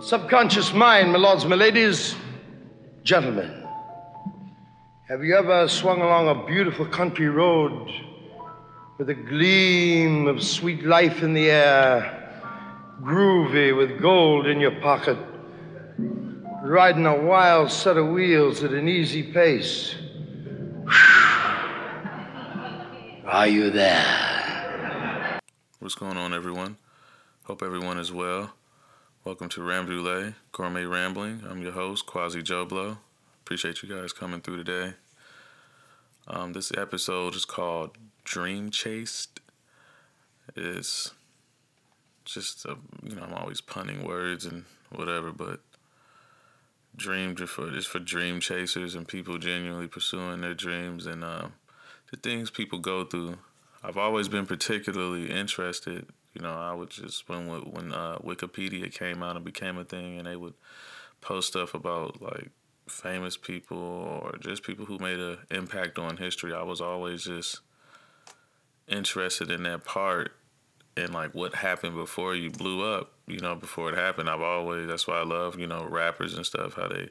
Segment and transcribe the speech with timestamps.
[0.00, 2.14] Subconscious mind, my lords, my ladies,
[3.02, 3.66] gentlemen.
[5.08, 7.90] Have you ever swung along a beautiful country road
[8.96, 12.32] with a gleam of sweet life in the air,
[13.02, 15.18] groovy with gold in your pocket,
[16.62, 19.96] riding a wild set of wheels at an easy pace?
[23.24, 25.40] Are you there?
[25.80, 26.76] What's going on, everyone?
[27.42, 28.52] Hope everyone is well.
[29.24, 31.42] Welcome to Rambouillet Gourmet Rambling.
[31.46, 32.98] I'm your host, Quasi Joblo.
[33.42, 34.94] Appreciate you guys coming through today.
[36.28, 39.40] Um, this episode is called Dream Chased.
[40.54, 41.12] It's
[42.24, 45.60] just, a, you know, I'm always punning words and whatever, but
[46.96, 51.48] dream for just for dream chasers and people genuinely pursuing their dreams and uh,
[52.10, 53.38] the things people go through.
[53.82, 56.06] I've always been particularly interested
[56.38, 60.18] you know, I would just when when uh, Wikipedia came out and became a thing,
[60.18, 60.54] and they would
[61.20, 62.50] post stuff about like
[62.88, 66.54] famous people or just people who made an impact on history.
[66.54, 67.58] I was always just
[68.86, 70.32] interested in that part
[70.96, 73.14] and like what happened before you blew up.
[73.26, 76.46] You know, before it happened, I've always that's why I love you know rappers and
[76.46, 77.08] stuff how they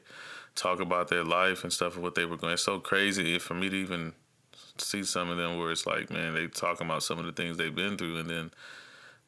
[0.54, 2.54] talk about their life and stuff and what they were going.
[2.54, 4.14] It's so crazy for me to even
[4.78, 7.58] see some of them where it's like, man, they talking about some of the things
[7.58, 8.50] they've been through, and then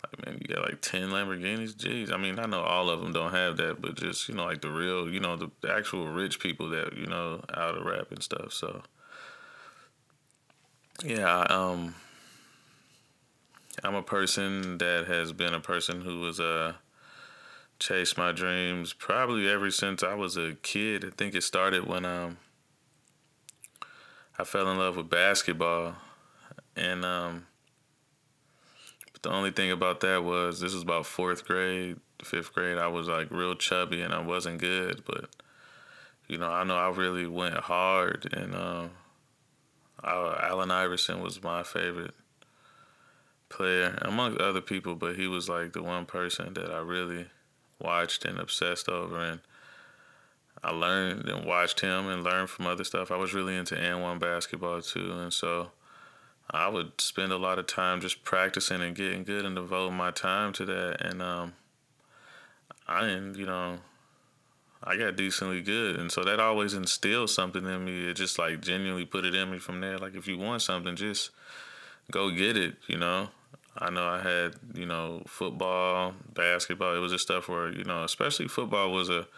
[0.05, 1.75] like man, you got like ten Lamborghinis.
[1.75, 4.45] Jeez, I mean, I know all of them don't have that, but just you know,
[4.45, 7.85] like the real, you know, the, the actual rich people that you know out of
[7.85, 8.53] rap and stuff.
[8.53, 8.83] So
[11.05, 11.95] yeah, I, um,
[13.83, 16.75] I'm a person that has been a person who was uh
[17.79, 21.05] chased my dreams probably ever since I was a kid.
[21.05, 22.39] I think it started when um
[24.39, 25.95] I fell in love with basketball
[26.77, 27.47] and um
[29.23, 32.79] the only thing about that was this was about fourth grade, fifth grade.
[32.79, 35.29] I was like real chubby and I wasn't good, but
[36.31, 38.85] you know, I know I really went hard, and uh,
[40.03, 42.15] I, Allen Iverson was my favorite
[43.49, 47.27] player among other people, but he was like the one person that I really
[47.81, 49.41] watched and obsessed over, and
[50.63, 53.11] I learned and watched him and learned from other stuff.
[53.11, 55.73] I was really into And1 basketball too, and so
[56.53, 60.11] I would spend a lot of time just practicing and getting good and devoting my
[60.11, 61.01] time to that.
[61.01, 61.53] And um,
[62.89, 63.79] I didn't, you know,
[64.83, 65.97] I got decently good.
[65.97, 68.09] And so that always instilled something in me.
[68.09, 69.99] It just like genuinely put it in me from there.
[69.99, 71.31] Like if you want something, just
[72.11, 73.29] go get it, you know.
[73.79, 76.97] I know I had, you know, football, basketball.
[76.97, 79.29] It was just stuff where, you know, especially football was a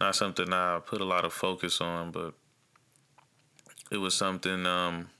[0.00, 2.34] not something I put a lot of focus on, but
[3.90, 5.10] it was something um,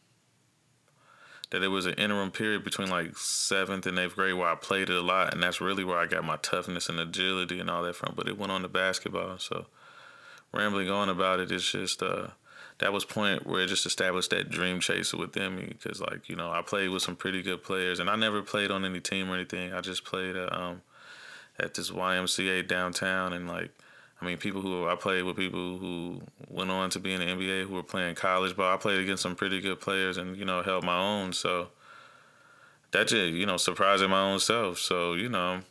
[1.54, 4.90] that it was an interim period between like seventh and eighth grade where I played
[4.90, 7.84] it a lot, and that's really where I got my toughness and agility and all
[7.84, 8.14] that from.
[8.16, 9.38] But it went on to basketball.
[9.38, 9.66] So
[10.52, 12.28] rambling on about it, it's just uh,
[12.78, 16.34] that was point where it just established that dream chaser within me because like you
[16.34, 19.30] know I played with some pretty good players, and I never played on any team
[19.30, 19.72] or anything.
[19.72, 20.82] I just played at, um,
[21.60, 23.70] at this YMCA downtown, and like
[24.20, 27.26] I mean, people who I played with people who went on to be in the
[27.26, 28.72] NBA who were playing college ball.
[28.72, 31.32] I played against some pretty good players and, you know, held my own.
[31.32, 31.68] So
[32.92, 34.78] that just, you know, surprising my own self.
[34.78, 35.62] So, you know,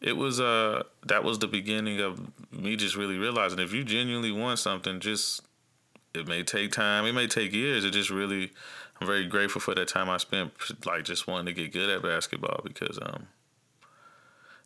[0.00, 2.20] it was uh that was the beginning of
[2.52, 5.40] me just really realizing if you genuinely want something, just
[6.14, 7.84] it may take time, it may take years.
[7.84, 8.52] It just really
[9.00, 10.52] I'm very grateful for that time I spent
[10.86, 13.28] like just wanting to get good at basketball because um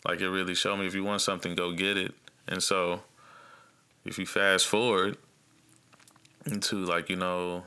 [0.04, 2.14] like it really showed me if you want something, go get it.
[2.48, 3.02] And so
[4.04, 5.16] if you fast forward
[6.46, 7.64] into like, you know,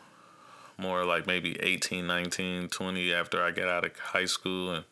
[0.78, 4.86] more like maybe 18, 19, 20 after I got out of high school and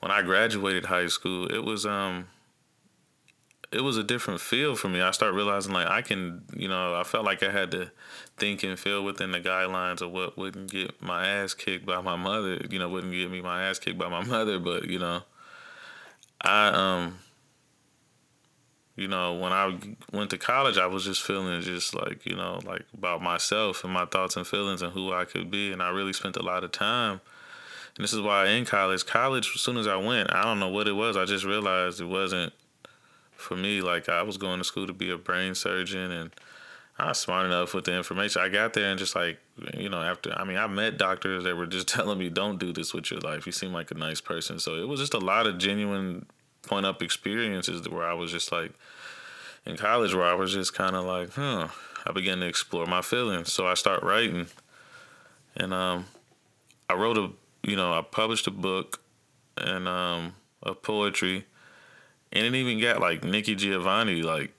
[0.00, 2.26] when I graduated high school, it was um
[3.72, 5.00] it was a different feel for me.
[5.00, 7.90] I started realizing like I can, you know, I felt like I had to
[8.36, 12.16] think and feel within the guidelines of what wouldn't get my ass kicked by my
[12.16, 15.22] mother, you know, wouldn't get me my ass kicked by my mother, but you know,
[16.40, 17.18] I um
[18.96, 19.78] you know, when I
[20.12, 23.92] went to college, I was just feeling just like, you know, like about myself and
[23.92, 25.72] my thoughts and feelings and who I could be.
[25.72, 27.20] And I really spent a lot of time.
[27.96, 30.68] And this is why in college, college, as soon as I went, I don't know
[30.68, 31.16] what it was.
[31.16, 32.52] I just realized it wasn't
[33.32, 33.80] for me.
[33.80, 36.30] Like I was going to school to be a brain surgeon and
[36.98, 38.42] I was smart enough with the information.
[38.42, 39.38] I got there and just like,
[39.74, 42.74] you know, after, I mean, I met doctors that were just telling me, don't do
[42.74, 43.46] this with your life.
[43.46, 44.58] You seem like a nice person.
[44.58, 46.26] So it was just a lot of genuine
[46.62, 48.72] point up experiences where I was just like
[49.64, 51.68] in college where I was just kind of like, huh.
[52.04, 54.48] I began to explore my feelings, so I start writing,
[55.54, 56.06] and um,
[56.90, 57.30] I wrote a,
[57.62, 59.00] you know, I published a book,
[59.56, 61.44] and um, of poetry,
[62.32, 64.22] and it even got like Nikki Giovanni.
[64.22, 64.52] Like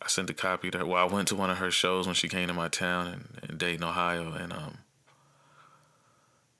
[0.00, 0.86] I sent a copy to her.
[0.86, 3.06] Well, I went to one of her shows when she came to my town
[3.42, 4.78] in, in Dayton, Ohio, and um,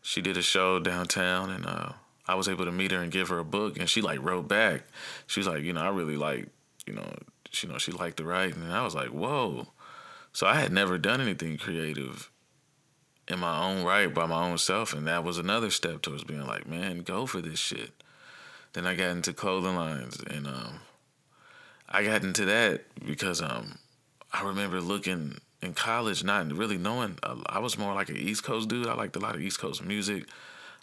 [0.03, 1.93] she did a show downtown, and uh,
[2.27, 4.49] I was able to meet her and give her a book, and she like wrote
[4.49, 4.85] back.
[5.27, 6.49] She was like, you know, I really like,
[6.87, 7.13] you know,
[7.51, 9.69] she you know she liked the writing, and I was like, whoa.
[10.33, 12.31] So I had never done anything creative
[13.29, 16.47] in my own right by my own self, and that was another step towards being
[16.47, 17.91] like, man, go for this shit.
[18.73, 20.81] Then I got into clothing lines, and um,
[21.89, 23.79] I got into that because um,
[24.33, 27.19] I remember looking in college, not really knowing.
[27.23, 28.87] Uh, I was more like an East Coast dude.
[28.87, 30.25] I liked a lot of East Coast music.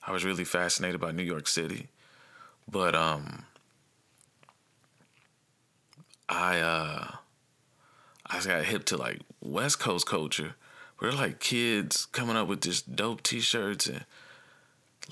[0.06, 1.88] I was really fascinated by New York City,
[2.69, 3.46] but um,
[6.28, 7.07] I uh,
[8.25, 10.56] I got hip to like West Coast culture.
[11.01, 14.06] We're like kids coming up with just dope T-shirts and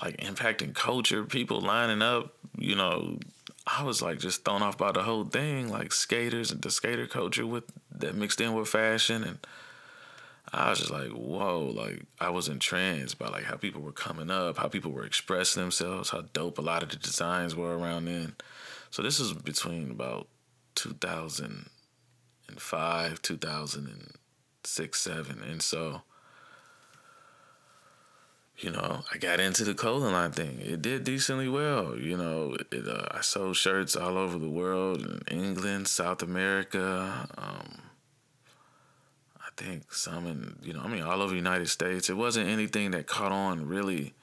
[0.02, 1.24] like impacting culture.
[1.24, 3.18] People lining up, you know.
[3.66, 7.06] I was like just thrown off by the whole thing, like skaters and the skater
[7.06, 7.64] culture with
[7.98, 9.38] that mixed in with fashion and
[10.52, 14.30] I was just like, whoa, like I was entranced by like how people were coming
[14.30, 18.06] up, how people were expressing themselves, how dope a lot of the designs were around
[18.06, 18.34] then.
[18.90, 20.28] So this is between about
[20.76, 25.42] 2005, 2006, 7.
[25.42, 26.00] And so,
[28.56, 30.60] you know, I got into the clothing line thing.
[30.60, 31.98] It did decently well.
[31.98, 37.28] You know, it, uh, I sold shirts all over the world in England, South America,
[37.36, 37.87] um,
[39.58, 42.08] think some in you know I mean all over the United States.
[42.08, 44.14] It wasn't anything that caught on really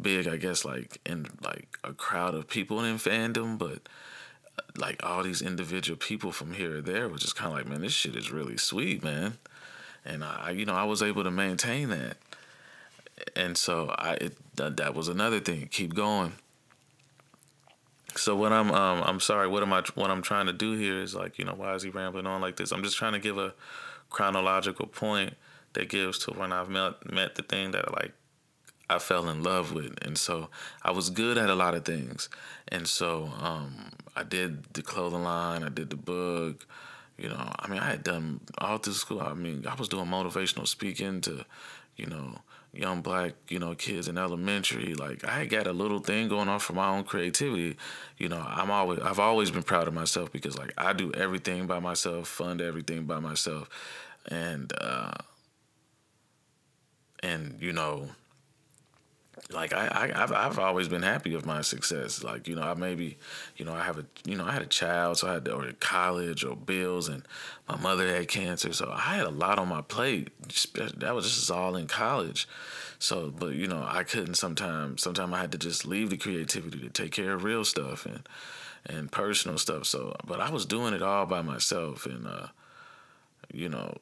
[0.00, 0.28] big.
[0.28, 3.88] I guess like in like a crowd of people in fandom, but
[4.58, 7.66] uh, like all these individual people from here or there was just kind of like,
[7.66, 9.38] man, this shit is really sweet, man.
[10.04, 12.16] And I, you know, I was able to maintain that,
[13.36, 15.68] and so I it, that, was another thing.
[15.70, 16.32] Keep going.
[18.16, 19.48] So what I'm um I'm sorry.
[19.48, 19.82] What am I?
[19.94, 22.40] What I'm trying to do here is like you know why is he rambling on
[22.40, 22.72] like this?
[22.72, 23.52] I'm just trying to give a
[24.10, 25.34] chronological point
[25.72, 28.12] that gives to when I've met met the thing that like
[28.90, 30.04] I fell in love with.
[30.04, 30.48] And so
[30.82, 32.28] I was good at a lot of things.
[32.68, 36.66] And so um, I did the clothing line, I did the book.
[37.16, 39.20] You know, I mean, I had done all through school.
[39.20, 41.44] I mean, I was doing motivational speaking to,
[41.96, 42.40] you know,
[42.72, 44.94] young black, you know, kids in elementary.
[44.94, 47.76] Like I got a little thing going on for my own creativity.
[48.18, 51.66] You know, I'm always I've always been proud of myself because like I do everything
[51.66, 53.68] by myself, fund everything by myself
[54.26, 55.12] and uh,
[57.22, 58.08] and you know,
[59.52, 62.22] like I, I I've I've always been happy with my success.
[62.22, 63.16] Like you know, I maybe
[63.56, 65.54] you know I have a you know I had a child, so I had to,
[65.54, 67.26] or college or bills, and
[67.68, 70.30] my mother had cancer, so I had a lot on my plate.
[70.98, 72.48] That was just all in college.
[72.98, 75.02] So, but you know, I couldn't sometimes.
[75.02, 78.28] Sometimes I had to just leave the creativity to take care of real stuff and
[78.86, 79.86] and personal stuff.
[79.86, 82.48] So, but I was doing it all by myself, and uh,
[83.52, 83.96] you know,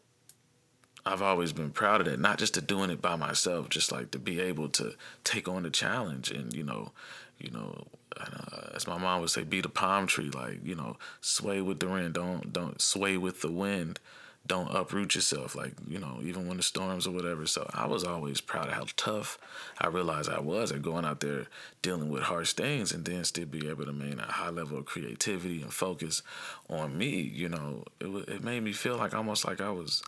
[1.08, 2.20] I've always been proud of that.
[2.20, 4.94] Not just to doing it by myself, just like to be able to
[5.24, 6.92] take on the challenge and you know,
[7.38, 7.86] you know,
[8.20, 10.28] uh, as my mom would say, be the palm tree.
[10.28, 12.12] Like you know, sway with the wind.
[12.12, 14.00] Don't don't sway with the wind.
[14.46, 15.54] Don't uproot yourself.
[15.54, 17.46] Like you know, even when the storms or whatever.
[17.46, 19.38] So I was always proud of how tough
[19.80, 21.46] I realized I was at going out there
[21.80, 24.84] dealing with harsh things, and then still be able to maintain a high level of
[24.84, 26.20] creativity and focus
[26.68, 27.20] on me.
[27.20, 30.02] You know, it it made me feel like almost like I was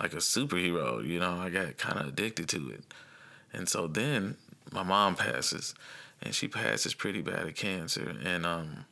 [0.00, 1.04] like a superhero.
[1.04, 2.84] You know, I got kind of addicted to it.
[3.52, 4.36] And so then
[4.72, 5.74] my mom passes,
[6.22, 8.16] and she passes pretty bad of cancer.
[8.24, 8.84] And um,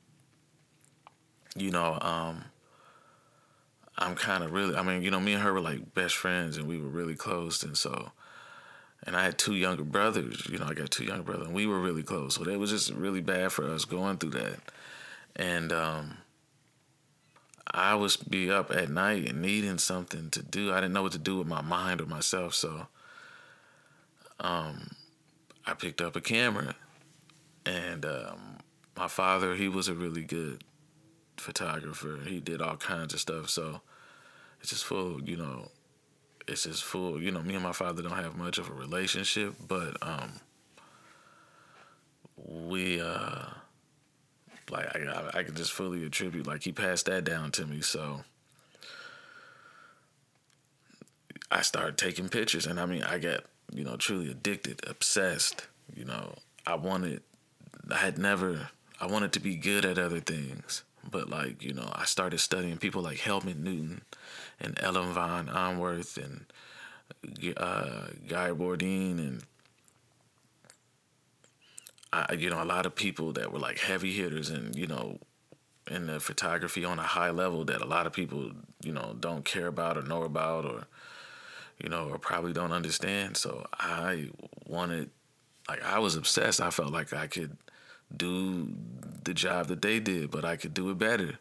[1.56, 2.44] you know, um,
[3.98, 4.76] I'm kind of really.
[4.76, 7.14] I mean, you know, me and her were like best friends, and we were really
[7.14, 7.62] close.
[7.62, 8.12] And so,
[9.06, 10.46] and I had two younger brothers.
[10.50, 12.34] You know, I got two younger brothers, and we were really close.
[12.34, 14.58] So it was just really bad for us going through that.
[15.36, 16.18] And um,
[17.66, 20.72] I was be up at night and needing something to do.
[20.72, 22.86] I didn't know what to do with my mind or myself, so
[24.40, 24.90] um,
[25.66, 26.74] I picked up a camera,
[27.64, 28.58] and um,
[28.96, 30.62] my father he was a really good
[31.36, 32.20] photographer.
[32.26, 33.80] He did all kinds of stuff, so
[34.60, 35.70] it's just full, you know.
[36.46, 37.42] It's just full, you know.
[37.42, 40.40] Me and my father don't have much of a relationship, but um,
[42.36, 43.00] we.
[43.00, 43.46] Uh,
[44.70, 47.80] like I, I, can just fully attribute like he passed that down to me.
[47.80, 48.24] So
[51.50, 55.66] I started taking pictures, and I mean I got you know truly addicted, obsessed.
[55.94, 56.34] You know
[56.66, 57.22] I wanted,
[57.90, 61.90] I had never, I wanted to be good at other things, but like you know
[61.94, 64.02] I started studying people like Helmut Newton
[64.60, 66.46] and Ellen von Unwerth and
[67.56, 69.42] uh, Guy Bourdin and
[72.14, 75.18] I, you know, a lot of people that were like heavy hitters and, you know,
[75.90, 78.52] in the photography on a high level that a lot of people,
[78.82, 80.86] you know, don't care about or know about or
[81.82, 83.36] you know, or probably don't understand.
[83.36, 84.30] So I
[84.66, 85.10] wanted
[85.68, 86.60] like I was obsessed.
[86.60, 87.56] I felt like I could
[88.14, 88.68] do
[89.24, 91.38] the job that they did, but I could do it better.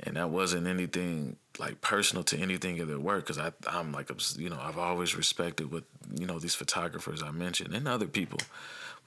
[0.00, 4.50] And that wasn't anything like personal to anything of their work because I'm like you
[4.50, 8.38] know I've always respected what you know these photographers I mentioned and other people,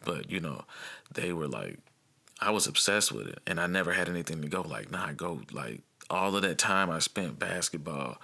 [0.04, 0.64] but you know
[1.14, 1.80] they were like
[2.40, 4.62] I was obsessed with it and I never had anything to go.
[4.62, 8.18] Like nah go like all of that time I spent basketball,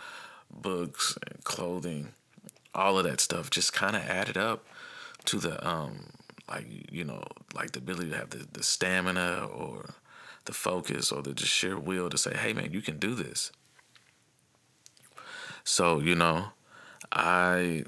[0.52, 2.14] books and clothing,
[2.74, 4.66] all of that stuff just kind of added up
[5.26, 6.12] to the um
[6.50, 9.96] like you know like the ability to have the, the stamina or
[10.46, 13.52] the focus or the just sheer will to say hey man you can do this.
[15.64, 16.48] So you know
[17.12, 17.84] i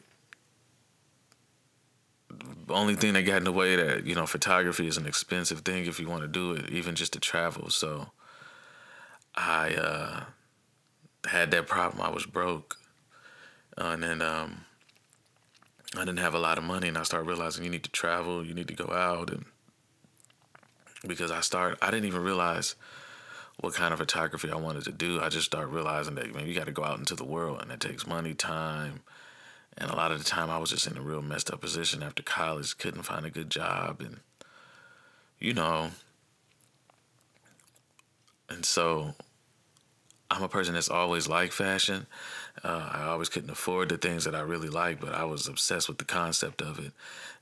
[2.70, 5.86] only thing that got in the way that you know photography is an expensive thing
[5.86, 7.70] if you want to do it even just to travel.
[7.70, 8.12] So
[9.36, 10.24] i uh
[11.28, 12.02] had that problem.
[12.02, 12.78] I was broke.
[13.78, 14.66] Uh, and then um
[15.96, 18.46] I didn't have a lot of money, and I started realizing you need to travel,
[18.46, 19.46] you need to go out, and
[21.08, 22.75] because I started, I didn't even realize
[23.60, 25.22] what kind of photography I wanted to do.
[25.22, 27.72] I just started realizing that man, you got to go out into the world, and
[27.72, 29.02] it takes money, time,
[29.77, 32.03] and a lot of the time I was just in a real messed up position
[32.03, 34.20] after college, couldn't find a good job, and
[35.39, 35.91] you know,
[38.50, 39.13] and so
[40.32, 42.08] I'm a person that's always liked fashion.
[42.63, 45.88] Uh, I always couldn't afford the things that I really like, but I was obsessed
[45.88, 46.94] with the concept of it.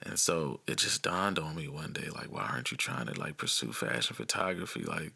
[0.02, 3.20] And so it just dawned on me one day, like, why aren't you trying to
[3.20, 4.84] like pursue fashion photography?
[4.84, 5.14] Like,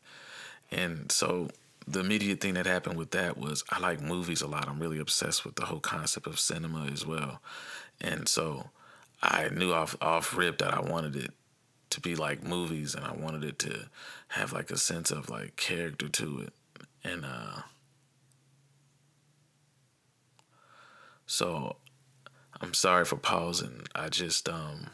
[0.71, 1.49] and so
[1.87, 4.67] the immediate thing that happened with that was I like movies a lot.
[4.67, 7.41] I'm really obsessed with the whole concept of cinema as well.
[8.01, 8.69] And so
[9.21, 11.31] I knew off off rip that I wanted it
[11.91, 13.87] to be like movies and I wanted it to
[14.29, 16.53] have like a sense of like character to it
[17.03, 17.61] and uh,
[21.25, 21.77] so
[22.61, 23.83] I'm sorry for pausing.
[23.95, 24.87] I just um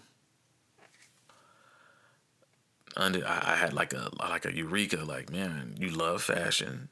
[2.96, 6.90] under I, I had like a like a eureka like man you love fashion.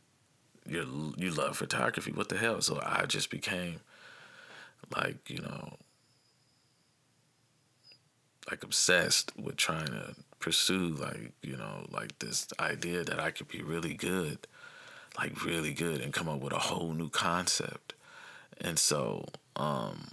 [0.67, 2.11] You you love photography.
[2.11, 2.61] What the hell?
[2.61, 3.79] So I just became
[4.95, 5.77] like you know
[8.49, 13.47] like obsessed with trying to pursue like you know like this idea that I could
[13.47, 14.47] be really good
[15.17, 17.93] like really good and come up with a whole new concept.
[18.59, 20.11] And so um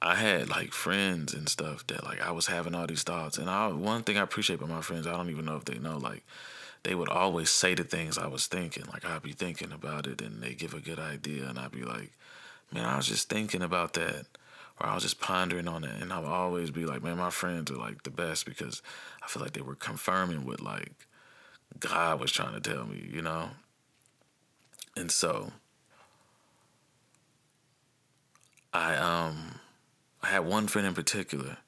[0.00, 3.50] I had like friends and stuff that like I was having all these thoughts and
[3.50, 5.98] I one thing I appreciate about my friends, I don't even know if they know
[5.98, 6.24] like
[6.84, 8.84] they would always say the things I was thinking.
[8.92, 11.82] Like I'd be thinking about it and they give a good idea and I'd be
[11.82, 12.12] like,
[12.72, 14.26] Man, I was just thinking about that
[14.80, 17.30] or I was just pondering on it and I would always be like, Man, my
[17.30, 18.82] friends are like the best because
[19.20, 21.08] I feel like they were confirming what like
[21.80, 23.50] God was trying to tell me, you know?
[24.96, 25.52] And so
[28.72, 29.58] I um
[30.22, 31.58] I had one friend in particular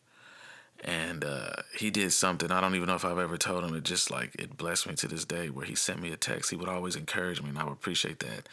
[0.83, 3.75] and uh, he did something I don't even know if I've ever told him.
[3.75, 5.51] It just like it blessed me to this day.
[5.51, 8.21] Where he sent me a text, he would always encourage me, and I would appreciate
[8.21, 8.49] that.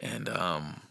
[0.00, 0.82] And um,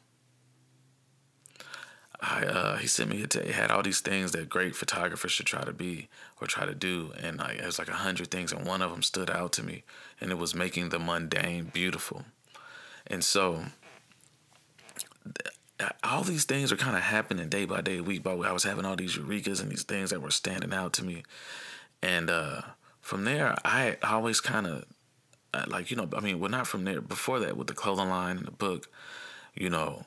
[2.20, 5.46] I uh, he sent me a t- had all these things that great photographers should
[5.46, 6.10] try to be
[6.42, 8.92] or try to do, and like it was like a hundred things, and one of
[8.92, 9.84] them stood out to me,
[10.20, 12.26] and it was making the mundane beautiful,
[13.08, 13.66] and so
[16.04, 18.48] all these things are kind of happening day by day, week by week.
[18.48, 21.24] I was having all these eurekas and these things that were standing out to me,
[22.02, 22.62] and uh,
[23.02, 24.86] from there, I always kind of
[25.54, 27.02] uh, like you know, I mean, well, not from there.
[27.02, 28.88] Before that, with the clothing line and the book,
[29.54, 30.06] you know,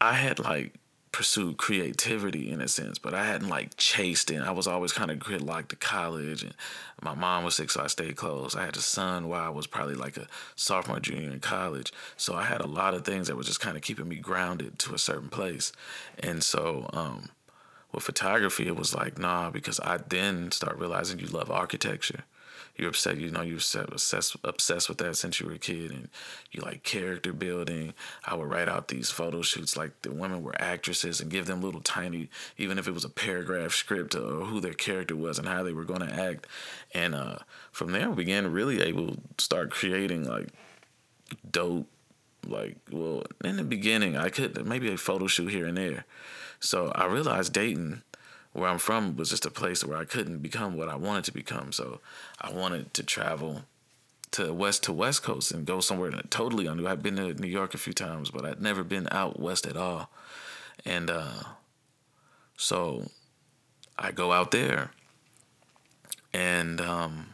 [0.00, 0.74] I had like
[1.16, 4.42] pursued creativity in a sense, but I hadn't like chased it.
[4.42, 6.52] I was always kind of gridlocked to college, and
[7.00, 8.54] my mom was sick, so I stayed close.
[8.54, 12.34] I had a son while I was probably like a sophomore, junior in college, so
[12.34, 14.94] I had a lot of things that were just kind of keeping me grounded to
[14.94, 15.72] a certain place.
[16.18, 17.30] And so, um,
[17.92, 22.24] with photography, it was like nah, because I then start realizing you love architecture
[22.76, 26.08] you're upset, you know, you're obsessed, obsessed with that since you were a kid, and
[26.50, 27.94] you like character building.
[28.24, 31.62] I would write out these photo shoots like the women were actresses and give them
[31.62, 32.28] little tiny,
[32.58, 35.72] even if it was a paragraph script or who their character was and how they
[35.72, 36.46] were going to act.
[36.92, 37.38] And uh,
[37.72, 40.48] from there, we began really able to start creating like
[41.50, 41.86] dope
[42.46, 46.04] like well in the beginning i could maybe a photo shoot here and there
[46.60, 48.02] so i realized Dayton
[48.56, 51.32] where I'm from was just a place where I couldn't become what I wanted to
[51.32, 51.72] become.
[51.72, 52.00] So
[52.40, 53.62] I wanted to travel
[54.32, 56.86] to west to west coast and go somewhere totally unknown.
[56.86, 59.76] I've been to New York a few times, but I'd never been out west at
[59.76, 60.10] all.
[60.84, 61.42] And uh,
[62.56, 63.06] so
[63.98, 64.90] I go out there,
[66.32, 67.26] and um,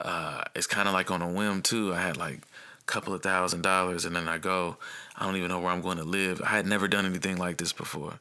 [0.00, 1.94] uh, it's kind of like on a whim too.
[1.94, 2.38] I had like
[2.80, 4.76] a couple of thousand dollars, and then I go.
[5.16, 6.42] I don't even know where I'm going to live.
[6.42, 8.20] I had never done anything like this before,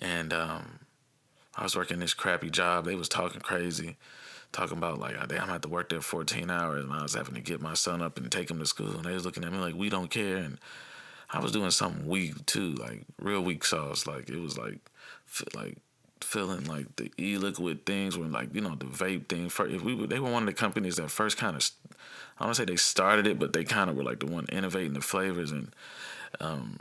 [0.00, 0.80] and um,
[1.56, 2.84] I was working this crappy job.
[2.84, 3.96] They was talking crazy,
[4.52, 7.34] talking about like I'm gonna have to work there 14 hours, and I was having
[7.34, 9.52] to get my son up and take him to school, and they was looking at
[9.52, 10.58] me like we don't care, and
[11.30, 14.06] I was doing something weak too, like real weak sauce.
[14.06, 14.78] Like it was like
[15.54, 15.78] like
[16.20, 19.46] feeling like the e-liquid things were like you know the vape thing.
[19.46, 21.70] If we were, they were one of the companies that first kind of
[22.38, 24.94] I don't say they started it, but they kind of were like the one innovating
[24.94, 25.74] the flavors and
[26.40, 26.78] um,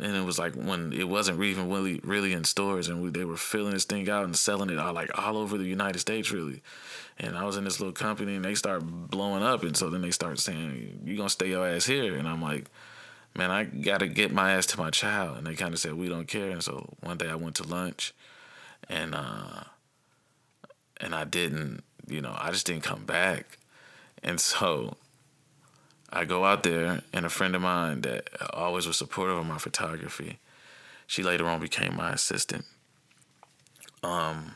[0.00, 3.24] and it was like when it wasn't even really really in stores and we, they
[3.24, 6.32] were filling this thing out and selling it all like all over the United States
[6.32, 6.62] really.
[7.16, 10.02] And I was in this little company and they start blowing up and so then
[10.02, 12.16] they start saying you're gonna stay your ass here?
[12.16, 12.70] And I'm like
[13.36, 15.38] man I gotta get my ass to my child.
[15.38, 16.50] And they kind of said we don't care.
[16.50, 18.12] And so one day I went to lunch
[18.88, 19.64] and uh
[21.00, 23.58] and I didn't you know I just didn't come back.
[24.24, 24.96] And so
[26.14, 29.58] I go out there, and a friend of mine that always was supportive of my
[29.58, 30.38] photography,
[31.08, 32.64] she later on became my assistant.
[34.04, 34.52] Um,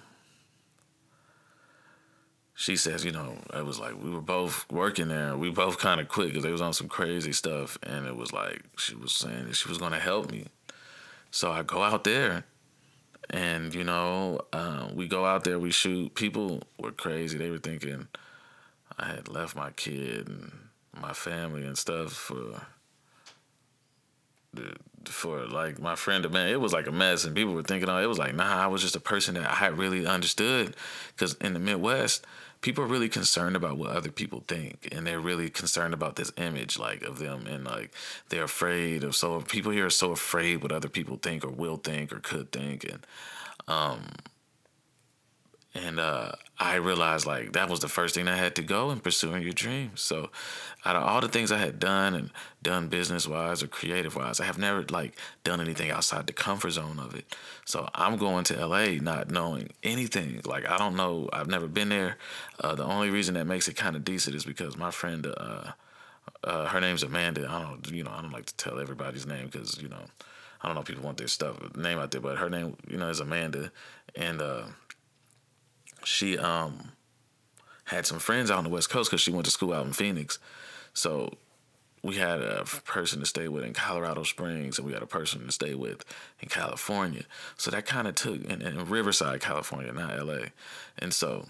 [2.54, 5.36] she says, you know, it was like we were both working there.
[5.36, 8.32] We both kind of quit because they was on some crazy stuff, and it was
[8.32, 10.46] like she was saying that she was going to help me.
[11.32, 12.44] So I go out there,
[13.30, 16.14] and you know, uh, we go out there, we shoot.
[16.14, 17.36] People were crazy.
[17.36, 18.06] They were thinking
[18.96, 20.67] I had left my kid and
[21.00, 22.62] my family and stuff for
[25.04, 27.98] for like my friend man it was like a mess and people were thinking oh
[27.98, 30.74] it was like nah i was just a person that i really understood.
[31.14, 32.26] Because in the midwest
[32.60, 36.32] people are really concerned about what other people think and they're really concerned about this
[36.36, 37.92] image like of them and like
[38.28, 41.76] they're afraid of so people here are so afraid what other people think or will
[41.76, 43.06] think or could think and
[43.68, 44.00] um
[45.84, 49.00] and uh, I realized like that was the first thing I had to go in
[49.00, 50.00] pursuing your dreams.
[50.00, 50.30] So,
[50.84, 52.30] out of all the things I had done and
[52.62, 55.14] done business wise or creative wise, I have never like
[55.44, 57.24] done anything outside the comfort zone of it.
[57.64, 60.40] So I'm going to LA not knowing anything.
[60.44, 61.28] Like I don't know.
[61.32, 62.16] I've never been there.
[62.60, 65.72] Uh, the only reason that makes it kind of decent is because my friend, uh,
[66.42, 67.46] uh, her name's Amanda.
[67.48, 70.04] I don't, you know, I don't like to tell everybody's name because you know,
[70.60, 72.96] I don't know if people want their stuff name out there, but her name, you
[72.96, 73.70] know, is Amanda,
[74.16, 74.62] and uh,
[76.08, 76.92] she um
[77.84, 79.92] had some friends out on the West Coast because she went to school out in
[79.92, 80.38] Phoenix.
[80.92, 81.34] So
[82.02, 85.46] we had a person to stay with in Colorado Springs, and we had a person
[85.46, 86.04] to stay with
[86.40, 87.24] in California.
[87.56, 90.48] So that kind of took in, in, Riverside, California, not LA.
[90.98, 91.46] And so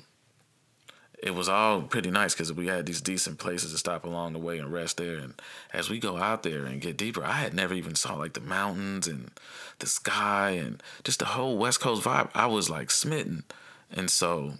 [1.23, 4.38] it was all pretty nice because we had these decent places to stop along the
[4.38, 5.18] way and rest there.
[5.18, 5.35] And
[5.73, 8.40] as we go out there and get deeper, I had never even saw like the
[8.40, 9.33] mountains and
[9.81, 12.31] the sky and just the whole West Coast vibe.
[12.35, 13.44] I was like smitten.
[13.90, 14.55] And so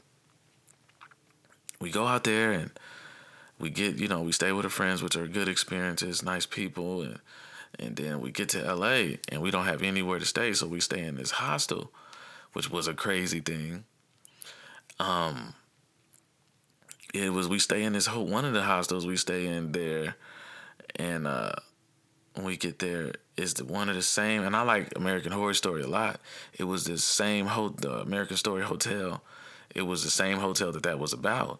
[1.81, 2.71] we go out there and
[3.59, 7.03] we get, you know, we stay with our friends, which are good experiences, nice people,
[7.03, 7.19] and
[7.79, 10.81] and then we get to LA and we don't have anywhere to stay, so we
[10.81, 11.93] stay in this hostel,
[12.55, 13.85] which was a crazy thing.
[14.99, 15.55] Um
[17.15, 20.17] it was we stay in this whole one of the hostels we stay in there
[20.97, 21.53] and uh
[22.39, 25.55] when we get there is the one of the same and I like American Horror
[25.55, 26.21] Story a lot.
[26.57, 29.21] It was the same ho- the American Story Hotel.
[29.75, 31.59] It was the same hotel that that was about.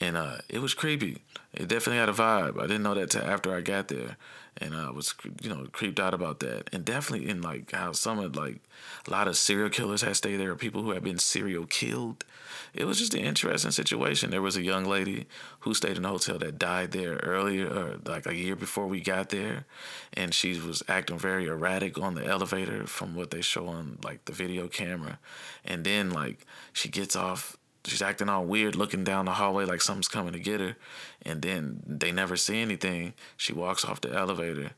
[0.00, 1.22] And uh, it was creepy.
[1.52, 2.58] It definitely had a vibe.
[2.58, 4.16] I didn't know that till after I got there,
[4.58, 6.68] and I was you know creeped out about that.
[6.72, 8.60] And definitely in like how some of like
[9.06, 12.24] a lot of serial killers had stayed there, or people who had been serial killed
[12.74, 14.30] it was just an interesting situation.
[14.30, 15.26] There was a young lady
[15.60, 19.00] who stayed in a hotel that died there earlier, or like a year before we
[19.00, 19.64] got there,
[20.12, 24.24] and she was acting very erratic on the elevator from what they show on like
[24.26, 25.18] the video camera,
[25.64, 27.56] and then like she gets off.
[27.84, 30.76] She's acting all weird, looking down the hallway like something's coming to get her,
[31.22, 33.14] and then they never see anything.
[33.36, 34.72] She walks off the elevator.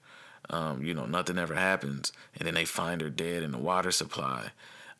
[0.49, 3.91] Um, you know, nothing ever happens, and then they find her dead in the water
[3.91, 4.51] supply.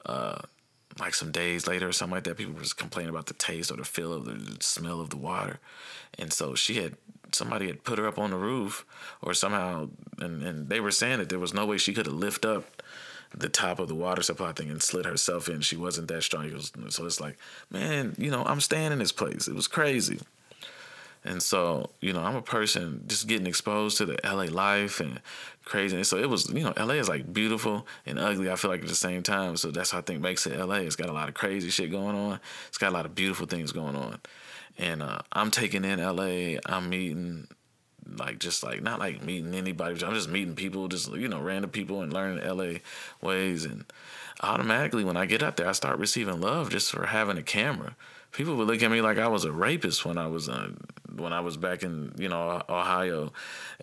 [0.07, 0.39] Uh,
[0.99, 3.77] like some days later or something like that, people was complaining about the taste or
[3.77, 5.61] the feel of the, the smell of the water.
[6.19, 6.97] And so she had
[7.33, 8.85] somebody had put her up on the roof
[9.23, 12.15] or somehow and, and they were saying that there was no way she could have
[12.15, 12.80] lifted up
[13.37, 15.61] the top of the water supply thing and slid herself in.
[15.61, 16.51] She wasn't that strong.
[16.89, 17.37] So it's like,
[17.71, 19.47] man, you know, I'm staying in this place.
[19.47, 20.21] It was crazy.
[21.23, 25.21] And so, you know, I'm a person just getting exposed to the LA life and
[25.65, 26.03] crazy.
[26.03, 28.89] So it was, you know, LA is like beautiful and ugly, I feel like at
[28.89, 29.57] the same time.
[29.59, 30.77] So that's how I think makes it LA.
[30.77, 32.41] It's got a lot of crazy shit going on.
[32.69, 34.19] It's got a lot of beautiful things going on.
[34.79, 36.59] And uh, I'm taking in LA.
[36.65, 37.49] I'm meeting
[38.19, 40.05] like just like not like meeting anybody.
[40.05, 42.79] I'm just meeting people, just you know, random people and learning LA
[43.21, 43.65] ways.
[43.65, 43.85] And
[44.43, 47.97] automatically when I get up there, I start receiving love just for having a camera
[48.33, 50.71] people would look at me like I was a rapist when I was uh,
[51.17, 53.33] when I was back in you know Ohio,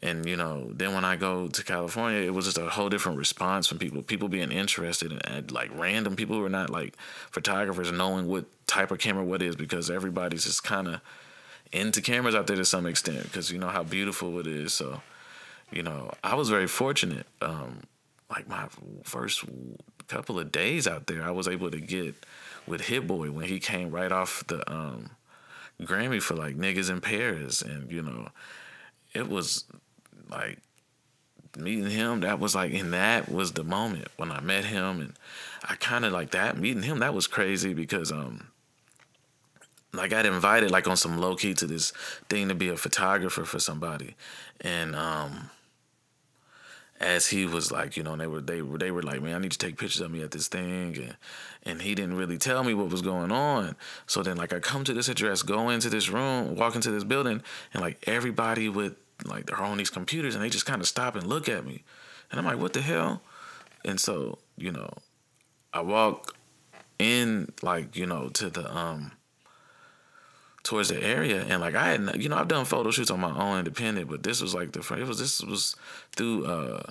[0.02, 3.18] and you know then when I go to California, it was just a whole different
[3.18, 4.02] response from people.
[4.02, 6.96] People being interested in, in like random people who are not like
[7.32, 11.02] photographers, knowing what type of camera what is because everybody's just kind of
[11.72, 14.74] into cameras out there to some extent because you know how beautiful it is.
[14.74, 15.02] So,
[15.72, 17.28] you know, I was very fortunate.
[17.42, 17.82] Um,
[18.30, 18.68] like my
[19.04, 19.44] first
[20.08, 22.16] couple of days out there, I was able to get
[22.66, 25.12] with Hit Boy when he came right off the um,
[25.82, 28.30] Grammy for like niggas in Paris, and you know,
[29.14, 29.66] it was
[30.30, 30.60] like
[31.58, 32.22] meeting him.
[32.22, 35.14] That was like, and that was the moment when I met him, and
[35.68, 37.00] I kind of like that meeting him.
[37.00, 38.48] That was crazy because um,
[39.98, 41.92] I got invited like on some low key to this
[42.30, 44.16] thing to be a photographer for somebody,
[44.62, 45.50] and um,
[47.00, 49.40] as he was like, you know, they were they were they were like, man, I
[49.40, 51.18] need to take pictures of me at this thing, and
[51.64, 53.76] and he didn't really tell me what was going on.
[54.08, 57.04] So then like I come to this address, go into this room, walk into this
[57.04, 57.42] building,
[57.74, 58.96] and like everybody with
[59.26, 61.84] like they're on these computers, and they just kind of stop and look at me,
[62.32, 63.22] and I'm like, what the hell?
[63.86, 64.92] And so you know,
[65.74, 66.36] I walk
[66.98, 69.12] in like you know to the um
[70.68, 73.34] towards the area and like I had you know I've done photo shoots on my
[73.34, 75.78] own independent but this was like the it was this was
[76.14, 76.84] through uh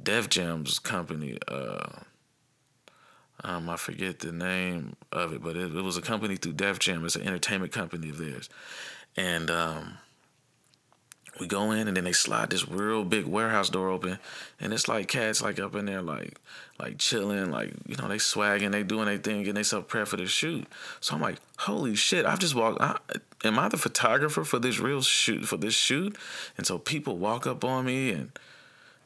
[0.00, 1.88] Def Jam's company uh
[3.42, 6.78] um I forget the name of it but it, it was a company through Def
[6.78, 7.04] Jam.
[7.04, 8.48] It's an entertainment company of theirs.
[9.16, 9.98] And um
[11.40, 14.18] we go in and then they slide this real big warehouse door open
[14.60, 16.40] and it's like cats like up in there like
[16.78, 20.16] like chilling like you know they swagging they doing their thing getting themselves prepped for
[20.16, 20.66] the shoot.
[21.00, 22.98] So i'm like holy shit i've just walked I,
[23.44, 26.16] am i the photographer for this real shoot for this shoot?
[26.56, 28.30] And so people walk up on me and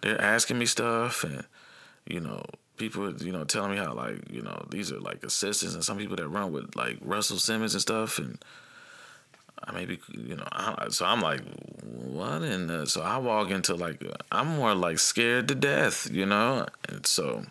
[0.02, 1.44] they're asking me stuff and
[2.06, 2.42] you know
[2.76, 5.98] people you know telling me how like you know these are like assistants and some
[5.98, 8.38] people that run with like russell simmons and stuff and
[9.64, 11.40] I maybe you know, I, so I'm like,
[11.82, 12.42] what?
[12.42, 16.66] And uh, so I walk into like, I'm more like scared to death, you know,
[16.88, 17.44] and so.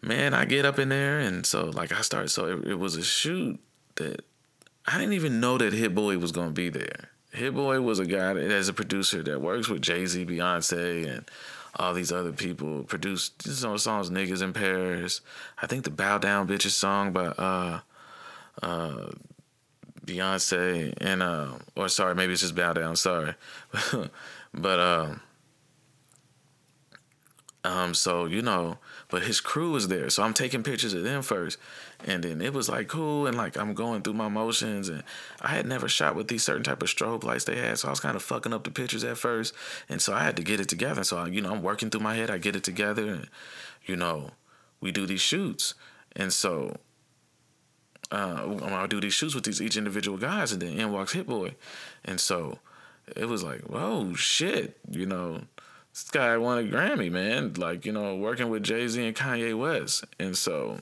[0.00, 2.28] Man, I get up in there, and so like I start.
[2.28, 3.58] So it, it was a shoot
[3.94, 4.22] that
[4.86, 7.08] I didn't even know that Hit Boy was gonna be there.
[7.32, 11.08] Hit Boy was a guy that, as a producer that works with Jay Z, Beyonce,
[11.08, 11.24] and
[11.76, 12.84] all these other people.
[12.84, 15.20] Produced you know, songs, "Niggas in Paris."
[15.60, 17.80] I think the "Bow Down Bitches" song by uh,
[18.62, 19.06] uh,
[20.04, 22.96] Beyonce and uh, or sorry, maybe it's just Bow Down.
[22.96, 23.34] Sorry,
[24.54, 25.20] but um,
[27.64, 28.76] um, so you know,
[29.08, 31.58] but his crew was there, so I'm taking pictures of them first,
[32.04, 35.02] and then it was like cool, and like I'm going through my motions, and
[35.40, 37.90] I had never shot with these certain type of strobe lights they had, so I
[37.90, 39.54] was kind of fucking up the pictures at first,
[39.88, 41.04] and so I had to get it together.
[41.04, 43.28] So I, you know, I'm working through my head, I get it together, and
[43.86, 44.32] you know,
[44.80, 45.72] we do these shoots,
[46.14, 46.76] and so
[48.10, 51.26] uh, I'll do these shoots with these each individual guys, and then in walks Hit
[51.26, 51.54] Boy,
[52.04, 52.58] and so
[53.16, 55.42] it was like, whoa, shit, you know,
[55.92, 59.58] this guy won a Grammy, man, like you know, working with Jay Z and Kanye
[59.58, 60.80] West, and so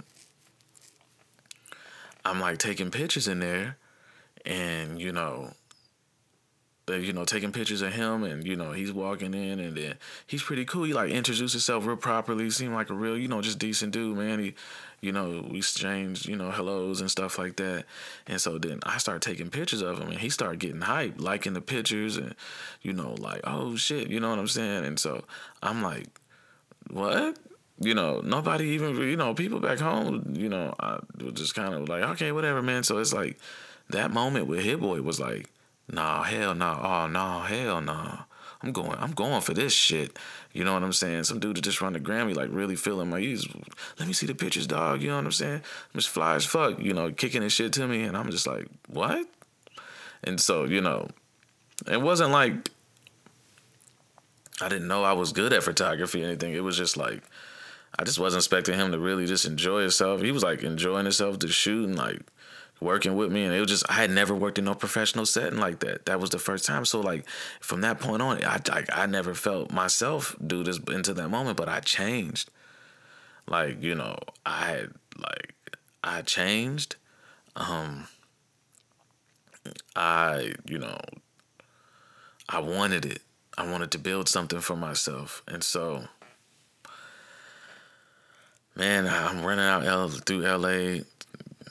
[2.25, 3.77] I'm like taking pictures in there,
[4.45, 5.53] and you know,
[6.89, 9.95] you know, taking pictures of him and, you know, he's walking in and then
[10.27, 10.85] he's pretty cool.
[10.85, 12.51] He like introduced himself real properly.
[12.51, 14.41] Seemed like a real, you know, just decent dude, man.
[14.41, 14.55] He
[15.03, 17.85] you know, we exchanged, you know, hellos and stuff like that.
[18.29, 21.55] And so then I started taking pictures of him and he started getting hyped, liking
[21.55, 22.37] the pictures and,
[22.83, 24.85] you know, like, oh shit, you know what I'm saying?
[24.85, 25.25] And so
[25.61, 26.07] I'm like,
[26.89, 27.37] what?
[27.81, 31.75] You know, nobody even, you know, people back home, you know, I was just kind
[31.75, 32.85] of like, okay, whatever, man.
[32.85, 33.41] So it's like
[33.91, 35.51] that moment with Hit Boy was like,
[35.91, 37.05] nah, hell no, nah.
[37.05, 37.93] oh, no, hell no.
[37.93, 38.19] Nah.
[38.63, 40.17] I'm going, I'm going for this shit.
[40.53, 41.25] You know what I'm saying?
[41.25, 43.47] Some dude that just run the Grammy, like really feeling my use.
[43.99, 45.03] Let me see the pictures, dog.
[45.03, 45.63] You know what I'm saying?
[45.63, 48.03] I'm just fly as fuck, you know, kicking his shit to me.
[48.03, 49.27] And I'm just like, what?
[50.25, 51.09] And so, you know,
[51.91, 52.69] it wasn't like
[54.63, 56.55] I didn't know I was good at photography or anything.
[56.55, 57.23] It was just like,
[57.99, 60.23] I just wasn't expecting him to really just enjoy himself.
[60.23, 62.21] He was like enjoying himself to shoot and like
[62.83, 65.59] working with me and it was just I had never worked in no professional setting
[65.59, 66.07] like that.
[66.07, 66.85] That was the first time.
[66.85, 67.29] So like
[67.61, 71.57] from that point on, I I, I never felt myself do this into that moment,
[71.57, 72.51] but I changed.
[73.47, 75.55] Like, you know, I had like
[76.03, 76.97] I changed.
[77.57, 78.09] Um
[79.95, 80.99] I, you know,
[82.49, 83.23] I wanted it.
[83.57, 85.43] I wanted to build something for myself.
[85.47, 86.05] And so
[88.75, 91.03] man, I'm running out L through LA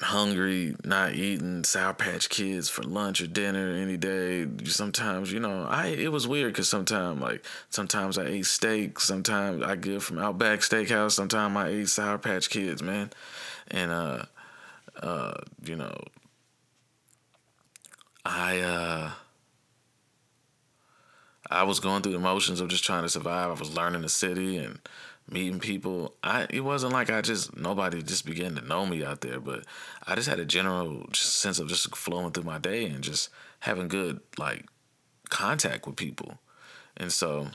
[0.02, 4.48] hungry, not eating Sour Patch Kids for lunch or dinner any day.
[4.66, 9.00] Sometimes, you know, I it was weird because sometimes, like, sometimes I ate steak.
[9.00, 11.12] Sometimes I get from Outback Steakhouse.
[11.12, 13.12] Sometimes I ate Sour Patch Kids, man.
[13.70, 14.24] And uh,
[15.02, 15.34] uh,
[15.64, 15.96] you know,
[18.26, 19.12] I uh,
[21.50, 23.50] I was going through the motions of just trying to survive.
[23.50, 24.80] I was learning the city and
[25.32, 26.16] meeting people.
[26.24, 29.66] I it wasn't like I just nobody just began to know me out there, but
[30.06, 33.30] I just had a general sense of just flowing through my day and just
[33.62, 34.66] having good like
[35.30, 36.38] contact with people.
[36.98, 37.48] And so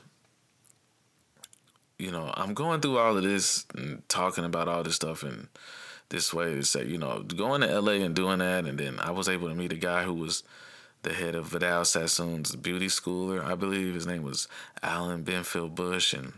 [1.98, 5.48] you know, I'm going through all of this and talking about all this stuff and
[6.10, 9.10] this way to say, you know, going to LA and doing that and then I
[9.10, 10.42] was able to meet a guy who was
[11.02, 13.44] the head of Vidal Sassoon's beauty schooler.
[13.44, 14.48] I believe his name was
[14.82, 16.34] Alan Benfield Bush and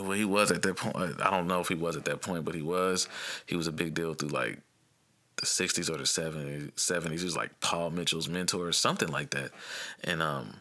[0.00, 1.20] well, he was at that point.
[1.20, 3.08] I don't know if he was at that point, but he was.
[3.46, 4.58] He was a big deal through like
[5.36, 6.72] the 60s or the 70s.
[6.74, 7.18] 70s.
[7.18, 9.50] He was like Paul Mitchell's mentor or something like that.
[10.04, 10.60] And um,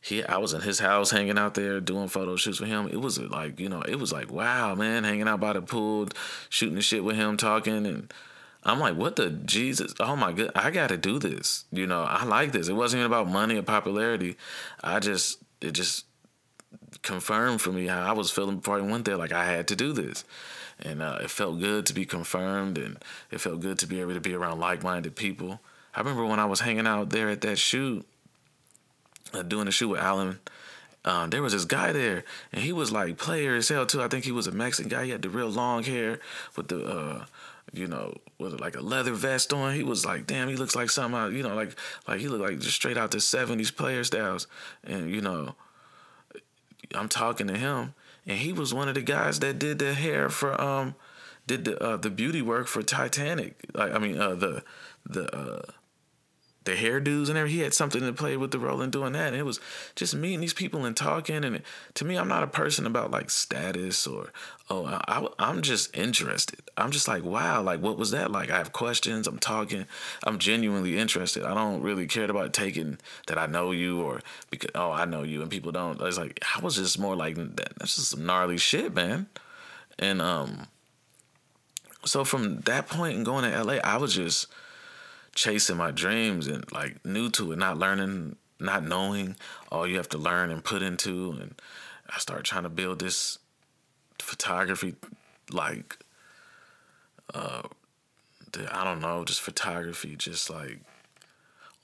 [0.00, 2.88] he, I was in his house hanging out there doing photo shoots with him.
[2.88, 6.08] It was like, you know, it was like, wow, man, hanging out by the pool,
[6.48, 7.86] shooting the shit with him, talking.
[7.86, 8.12] And
[8.62, 9.94] I'm like, what the Jesus?
[10.00, 11.64] Oh my God, I got to do this.
[11.72, 12.68] You know, I like this.
[12.68, 14.36] It wasn't even about money or popularity.
[14.82, 16.06] I just, it just,
[17.02, 19.16] confirmed for me how I was feeling I went there.
[19.16, 20.24] Like I had to do this,
[20.80, 22.98] and uh, it felt good to be confirmed, and
[23.30, 25.60] it felt good to be able to be around like-minded people.
[25.94, 28.06] I remember when I was hanging out there at that shoot,
[29.32, 30.38] uh, doing a shoot with Alan.
[31.04, 34.02] Uh, there was this guy there, and he was like player as hell too.
[34.02, 35.04] I think he was a Mexican guy.
[35.04, 36.20] He had the real long hair
[36.56, 37.24] with the, uh,
[37.72, 39.74] you know, with like a leather vest on.
[39.74, 41.74] He was like, damn, he looks like something out, you know, like
[42.06, 44.46] like he looked like just straight out the '70s player styles,
[44.84, 45.54] and you know
[46.94, 47.94] I'm talking to him,
[48.26, 50.94] and he was one of the guys that did the hair for um,
[51.46, 53.56] did the uh, the beauty work for Titanic.
[53.74, 54.62] Like I mean, uh, the
[55.04, 55.62] the uh,
[56.64, 57.58] the hairdos and everything.
[57.58, 59.28] He had something to play with the role in doing that.
[59.28, 59.60] And it was
[59.94, 61.44] just meeting these people and talking.
[61.44, 61.62] And
[61.94, 64.30] to me, I'm not a person about like status or,
[64.68, 66.60] oh, I, I'm just interested.
[66.76, 68.50] I'm just like, wow, like what was that like?
[68.50, 69.26] I have questions.
[69.26, 69.86] I'm talking.
[70.24, 71.44] I'm genuinely interested.
[71.44, 74.20] I don't really care about taking that I know you or
[74.50, 76.00] because, oh, I know you and people don't.
[76.02, 79.28] It's like, I was just more like, that's just some gnarly shit, man.
[79.98, 80.66] And, um,
[82.04, 84.46] so from that point and going to LA, I was just,
[85.34, 89.36] chasing my dreams and like new to it, not learning, not knowing
[89.70, 91.32] all you have to learn and put into.
[91.40, 91.54] And
[92.14, 93.38] I started trying to build this
[94.20, 94.96] photography,
[95.50, 95.98] like,
[97.32, 97.62] uh,
[98.52, 100.80] the, I don't know, just photography, just like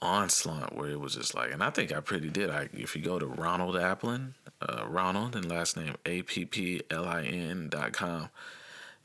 [0.02, 2.50] onslaught where it was just like, and I think I pretty did.
[2.50, 6.82] I if you go to Ronald Applin, uh, Ronald and last name A P P
[6.90, 8.28] L I N dot com,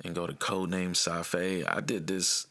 [0.03, 2.47] and go to codename Safe, I did this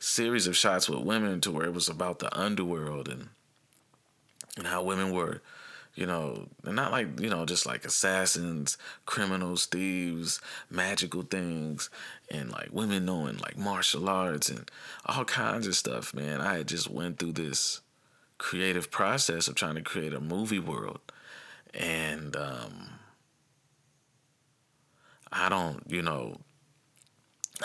[0.00, 3.28] series of shots with women to where it was about the underworld and
[4.56, 5.40] and how women were,
[5.94, 11.88] you know, not like, you know, just like assassins, criminals, thieves, magical things,
[12.30, 14.68] and like women knowing like martial arts and
[15.06, 16.40] all kinds of stuff, man.
[16.40, 17.80] I had just went through this
[18.38, 21.00] creative process of trying to create a movie world.
[21.72, 22.90] And um
[25.32, 26.38] I don't, you know,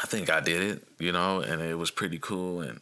[0.02, 2.62] I think I did it, you know, and it was pretty cool.
[2.62, 2.82] And,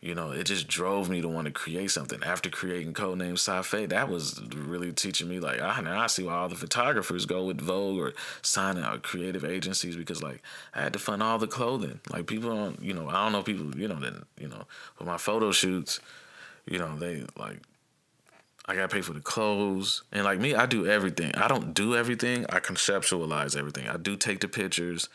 [0.00, 2.22] you know, it just drove me to want to create something.
[2.24, 6.34] After creating Codename Safe, that was really teaching me, like, I, now I see why
[6.34, 10.42] all the photographers go with Vogue or signing out creative agencies because, like,
[10.74, 12.00] I had to fund all the clothing.
[12.10, 14.64] Like, people don't, you know, I don't know people, you know, that, you know,
[14.98, 16.00] with my photo shoots,
[16.66, 17.60] you know, they, like,
[18.66, 20.02] I gotta pay for the clothes.
[20.12, 21.34] And like me, I do everything.
[21.34, 22.46] I don't do everything.
[22.48, 23.88] I conceptualize everything.
[23.88, 25.08] I do take the pictures.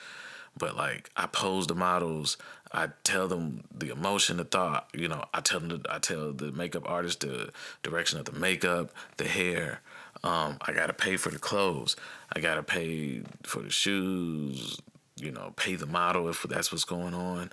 [0.58, 2.38] But like I pose the models,
[2.72, 4.90] I tell them the emotion, the thought.
[4.94, 7.52] You know, I tell them, I tell the makeup artist the
[7.84, 9.82] direction of the makeup, the hair.
[10.24, 11.96] Um, I gotta pay for the clothes.
[12.34, 14.80] I gotta pay for the shoes.
[15.16, 17.52] You know, pay the model if that's what's going on.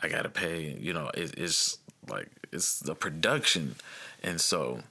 [0.00, 0.76] I gotta pay.
[0.78, 3.76] You know, it, it's like it's the production,
[4.22, 4.82] and so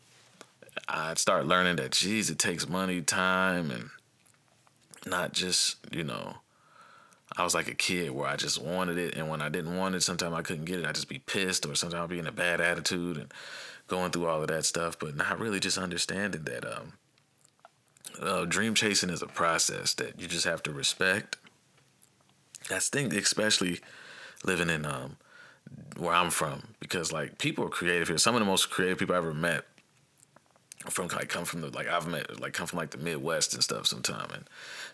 [0.88, 3.90] I start learning that geez, it takes money, time, and
[5.06, 6.38] not just you know
[7.40, 9.96] I was like a kid where I just wanted it, and when I didn't want
[9.96, 10.86] it, sometimes I couldn't get it.
[10.86, 13.34] I'd just be pissed, or sometimes I'd be in a bad attitude and
[13.88, 16.94] going through all of that stuff, but not really just understanding that um,
[18.22, 21.38] uh, dream chasing is a process that you just have to respect.
[22.68, 23.80] That's thing, especially
[24.44, 25.16] living in um,
[25.96, 28.18] where I'm from, because like people are creative here.
[28.18, 29.64] Some of the most creative people I ever met
[30.88, 33.62] from like come from the like I've met like come from like the Midwest and
[33.62, 34.46] stuff sometime and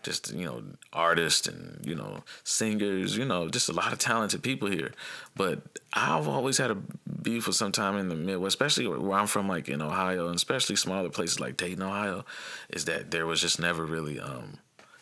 [0.01, 4.41] just you know artists and you know singers you know just a lot of talented
[4.41, 4.93] people here.
[5.35, 5.61] But
[5.93, 6.77] I've always had a
[7.21, 10.35] beef with some time in the Midwest especially where I'm from like in Ohio and
[10.35, 12.25] especially smaller places like Dayton Ohio
[12.69, 14.57] is that there was just never really um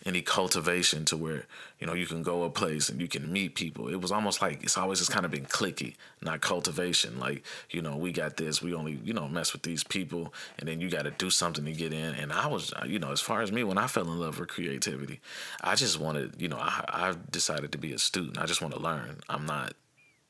[0.06, 1.46] any cultivation to where
[1.80, 3.88] you know you can go a place and you can meet people.
[3.88, 7.20] It was almost like it's always just kind of been clicky, not cultivation.
[7.20, 10.68] Like you know we got this, we only you know mess with these people, and
[10.68, 12.16] then you got to do something to get in.
[12.16, 14.40] And I was uh, you know as far as me when I fell in love
[14.40, 15.22] with creativity,
[15.62, 18.38] I just wanted you know I I decided to be a student.
[18.38, 19.22] I just want to learn.
[19.30, 19.74] I'm not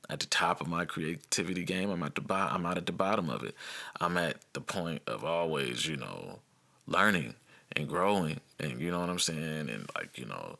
[0.09, 1.89] at the top of my creativity game.
[1.89, 2.55] I'm at the bottom.
[2.55, 3.55] I'm not at the bottom of it.
[3.99, 6.39] I'm at the point of always, you know,
[6.87, 7.35] learning
[7.75, 10.57] and growing, and you know what I'm saying, and like you know,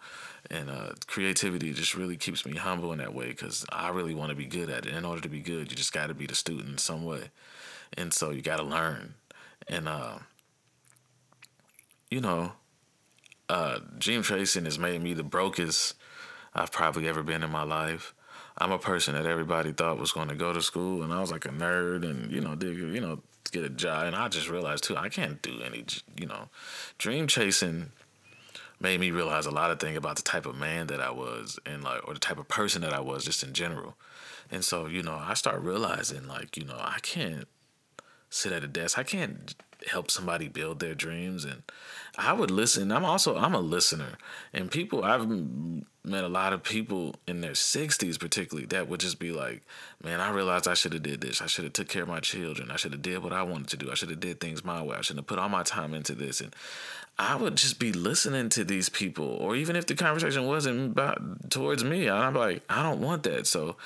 [0.50, 4.30] and uh, creativity just really keeps me humble in that way because I really want
[4.30, 4.94] to be good at it.
[4.94, 7.30] In order to be good, you just got to be the student in some way,
[7.98, 9.14] and so you got to learn,
[9.68, 10.18] and uh,
[12.10, 12.54] you know,
[13.50, 15.96] uh, dream chasing has made me the brokest
[16.54, 18.14] I've probably ever been in my life.
[18.58, 21.32] I'm a person that everybody thought was going to go to school, and I was
[21.32, 24.50] like a nerd, and you know, did you know get a job, and I just
[24.50, 25.86] realized too I can't do any,
[26.18, 26.50] you know,
[26.98, 27.92] dream chasing
[28.80, 31.60] made me realize a lot of things about the type of man that I was,
[31.66, 33.96] and like or the type of person that I was just in general,
[34.52, 37.48] and so you know I start realizing like you know I can't
[38.34, 39.56] sit at a desk, I can't
[39.88, 41.64] help somebody build their dreams and
[42.18, 42.92] I would listen.
[42.92, 44.18] I'm also I'm a listener,
[44.54, 45.28] and people I've
[46.06, 49.64] met a lot of people in their 60s particularly that would just be like,
[50.04, 51.42] man, I realized I should have did this.
[51.42, 52.70] I should have took care of my children.
[52.70, 53.92] I should have did what I wanted to do.
[53.92, 54.96] I should have did things my way.
[54.96, 56.40] I should have put all my time into this.
[56.40, 56.56] And
[57.18, 61.50] I would just be listening to these people, or even if the conversation wasn't about
[61.50, 63.48] towards me, I'm like, I don't want that.
[63.48, 63.78] So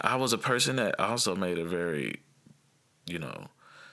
[0.00, 2.20] I was a person that also made a very,
[3.06, 3.48] you know,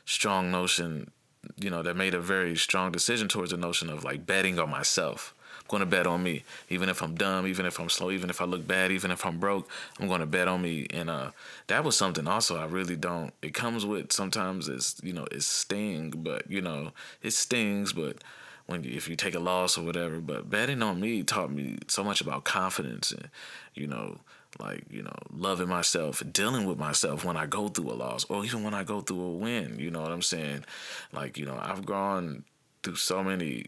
[0.09, 1.11] strong notion
[1.57, 4.69] you know, that made a very strong decision towards the notion of like betting on
[4.69, 5.33] myself.
[5.61, 8.29] I'm going to bet on me, even if I'm dumb, even if I'm slow, even
[8.29, 9.69] if I look bad, even if I'm broke.
[9.99, 11.31] I'm going to bet on me, and uh,
[11.67, 13.33] that was something also I really don't.
[13.41, 16.91] It comes with sometimes it's you know it sting, but you know
[17.21, 18.17] it stings, but
[18.65, 20.19] when if you take a loss or whatever.
[20.19, 23.29] But betting on me taught me so much about confidence and
[23.75, 24.19] you know
[24.59, 28.43] like you know loving myself dealing with myself when i go through a loss or
[28.43, 30.65] even when i go through a win you know what i'm saying?
[31.13, 32.43] Like you know i've gone
[32.83, 33.67] through so many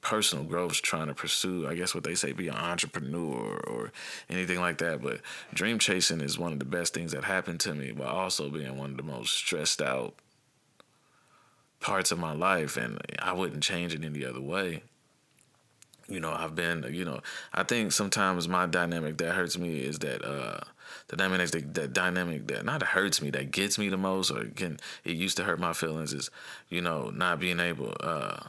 [0.00, 3.92] personal growths trying to pursue i guess what they say be an entrepreneur or
[4.30, 5.20] anything like that but
[5.52, 8.78] dream chasing is one of the best things that happened to me while also being
[8.78, 10.14] one of the most stressed out
[11.80, 14.82] parts of my life and i wouldn't change it any other way
[16.10, 17.20] you know i've been you know
[17.54, 20.60] i think sometimes my dynamic that hurts me is that uh
[21.08, 24.44] the dynamic that, that dynamic that not hurts me that gets me the most or
[24.56, 26.30] can it used to hurt my feelings is
[26.68, 28.40] you know not being able uh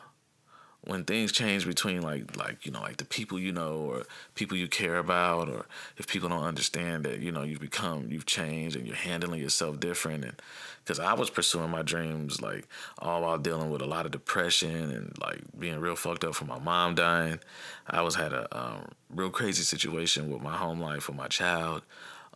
[0.84, 4.58] when things change between like like you know like the people you know or people
[4.58, 5.68] you care about or
[5.98, 9.80] if people don't understand that you know you've become you've changed and you're handling yourself
[9.80, 10.42] different and
[10.84, 12.68] because I was pursuing my dreams like
[13.00, 16.48] all while dealing with a lot of depression and like being real fucked up from
[16.48, 17.40] my mom dying.
[17.88, 21.84] I was had a um, real crazy situation with my home life with my child.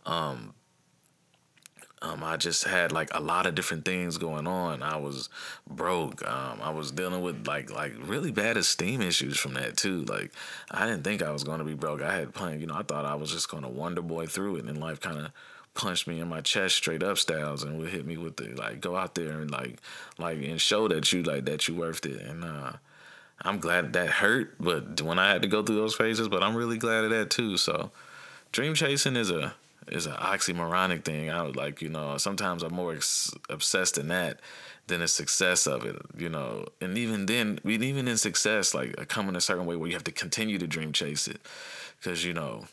[0.04, 0.54] Um,
[2.06, 4.82] um, I just had like a lot of different things going on.
[4.82, 5.28] I was
[5.68, 6.26] broke.
[6.26, 10.04] Um, I was dealing with like like really bad esteem issues from that too.
[10.04, 10.32] Like
[10.70, 12.02] I didn't think I was going to be broke.
[12.02, 14.56] I had planned, you know, I thought I was just going to wonder boy through
[14.56, 15.32] it, and life kind of
[15.74, 18.80] punched me in my chest straight up styles and would hit me with the like
[18.80, 19.78] go out there and like
[20.18, 22.72] like and show that you like that you worth it and uh
[23.42, 26.56] I'm glad that hurt but when I had to go through those phases but I'm
[26.56, 27.90] really glad of that too so
[28.52, 29.54] dream chasing is a
[29.88, 31.30] is an oxymoronic thing.
[31.30, 34.40] I was like, you know, sometimes I'm more ex- obsessed in that
[34.86, 36.66] than the success of it, you know.
[36.80, 40.12] And even then, even in success, like in a certain way where you have to
[40.12, 41.40] continue to dream chase it,
[41.98, 42.66] because you know,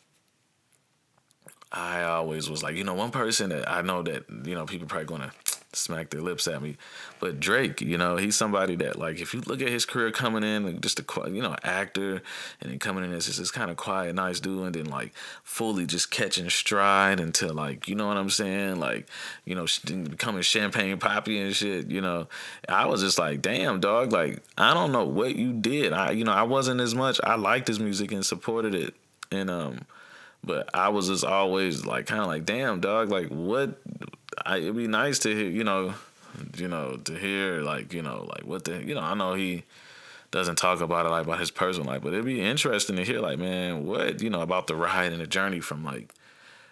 [1.72, 4.88] I always was like, you know, one person that I know that you know people
[4.88, 5.32] probably gonna
[5.76, 6.78] smack their lips at me.
[7.20, 10.44] But Drake, you know, he's somebody that like if you look at his career coming
[10.44, 12.22] in, like just a you know actor,
[12.62, 15.86] and then coming in as this kind of quiet, nice dude, and then like fully
[15.86, 19.08] just catching stride until like you know what I'm saying, like
[19.46, 21.90] you know becoming champagne poppy and shit.
[21.90, 22.28] You know,
[22.68, 25.94] I was just like, damn dog, like I don't know what you did.
[25.94, 27.20] I you know I wasn't as much.
[27.24, 28.96] I liked his music and supported it,
[29.32, 29.86] and um.
[30.46, 33.80] But I was just always like, kind of like, damn, dog, like, what
[34.46, 35.94] I, it'd be nice to hear, you know,
[36.56, 39.64] you know, to hear like, you know, like what the, you know, I know he
[40.32, 43.20] doesn't talk about it like about his personal life, but it'd be interesting to hear
[43.20, 46.14] like, man, what, you know, about the ride and the journey from like,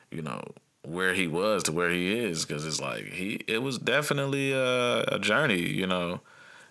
[0.09, 0.41] you know,
[0.83, 5.03] where he was to where he is, because it's like he, it was definitely a,
[5.03, 6.21] a journey, you know,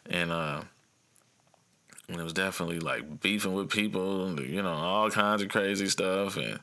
[0.07, 0.63] and uh,
[2.09, 6.37] and it was definitely like beefing with people, you know, all kinds of crazy stuff,
[6.37, 6.59] and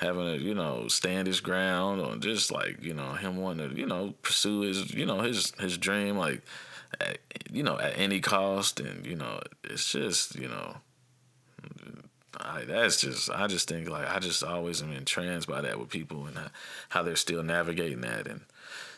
[0.00, 3.76] having to you know stand his ground or just like you know him wanting to
[3.76, 6.42] you know pursue his you know his his dream like
[7.00, 7.18] at,
[7.52, 8.80] you know at any cost.
[8.80, 10.76] And you know it's just you know
[12.38, 15.90] I, that's just I just think like I just always am entranced by that with
[15.90, 16.38] people and
[16.88, 18.26] how they're still navigating that.
[18.26, 18.40] And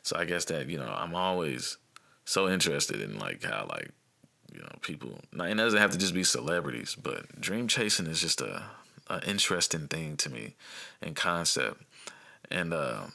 [0.02, 1.78] so I guess that you know I'm always
[2.24, 3.90] so interested in like how like
[4.54, 8.20] you know people and it doesn't have to just be celebrities but dream chasing is
[8.20, 8.62] just a,
[9.12, 10.54] a interesting thing to me
[11.00, 11.82] in concept.
[12.50, 13.06] And uh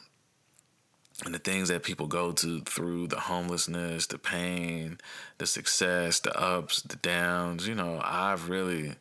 [1.24, 4.98] and the things that people go to through the homelessness, the pain,
[5.38, 8.94] the success, the ups, the downs, you know, I've really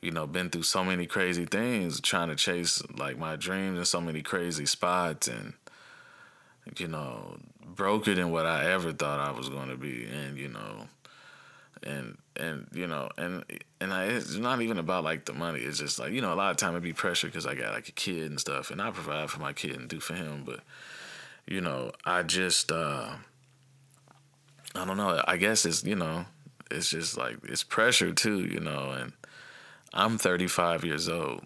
[0.00, 3.84] you know, been through so many crazy things trying to chase like my dreams in
[3.86, 5.54] so many crazy spots and
[6.78, 10.04] you know, broker than what I ever thought I was going to be.
[10.04, 10.88] And you know,
[11.84, 13.44] and and you know and
[13.80, 15.60] and I, it's not even about like the money.
[15.60, 17.72] It's just like you know a lot of time it'd be pressure because i got
[17.72, 20.42] like a kid and stuff and i provide for my kid and do for him
[20.44, 20.60] but
[21.46, 23.14] you know i just uh
[24.74, 25.22] i don't know.
[25.26, 26.24] I guess it's you know
[26.70, 29.12] it's just like it's pressure too you know and
[29.92, 31.44] i'm 35 years old.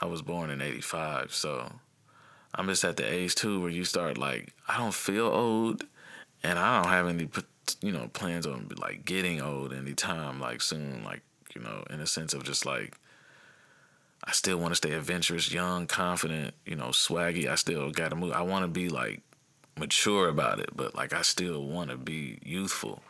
[0.00, 1.72] I was born in 85 so
[2.54, 5.84] i'm just at the age too where you start like i don't feel old
[6.42, 7.28] and i don't have any
[7.80, 11.22] you know, plans on like getting old anytime like soon, like,
[11.54, 12.96] you know, in a sense of just like
[14.24, 17.48] I still want to stay adventurous, young, confident, you know, swaggy.
[17.48, 18.32] I still got to move.
[18.32, 19.20] I want to be like
[19.78, 23.02] mature about it, but like I still want to be youthful.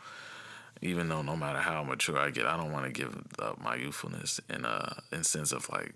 [0.81, 3.75] Even though no matter how mature I get, I don't want to give up my
[3.75, 5.93] youthfulness in a in sense of like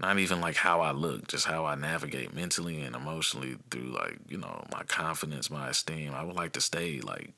[0.00, 4.18] not even like how I look, just how I navigate mentally and emotionally through like,
[4.28, 6.14] you know, my confidence, my esteem.
[6.14, 7.32] I would like to stay like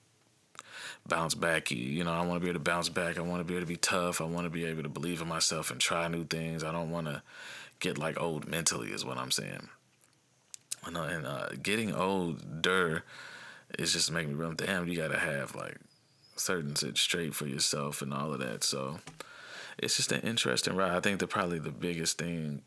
[1.07, 1.71] bounce back.
[1.71, 3.19] You know, I want to be able to bounce back.
[3.19, 4.21] I want to be able to be tough.
[4.21, 6.63] I want to be able to believe in myself and try new things.
[6.63, 7.23] I don't want to
[7.79, 9.69] get like old mentally is what I'm saying.
[10.87, 13.05] And, uh, and getting older
[13.79, 15.77] is just making me realize, damn, you got to have like
[16.37, 18.65] certain shit straight for yourself and all of that.
[18.65, 18.99] So,
[19.83, 20.93] it's just an interesting ride.
[20.93, 22.63] I think that probably the biggest thing,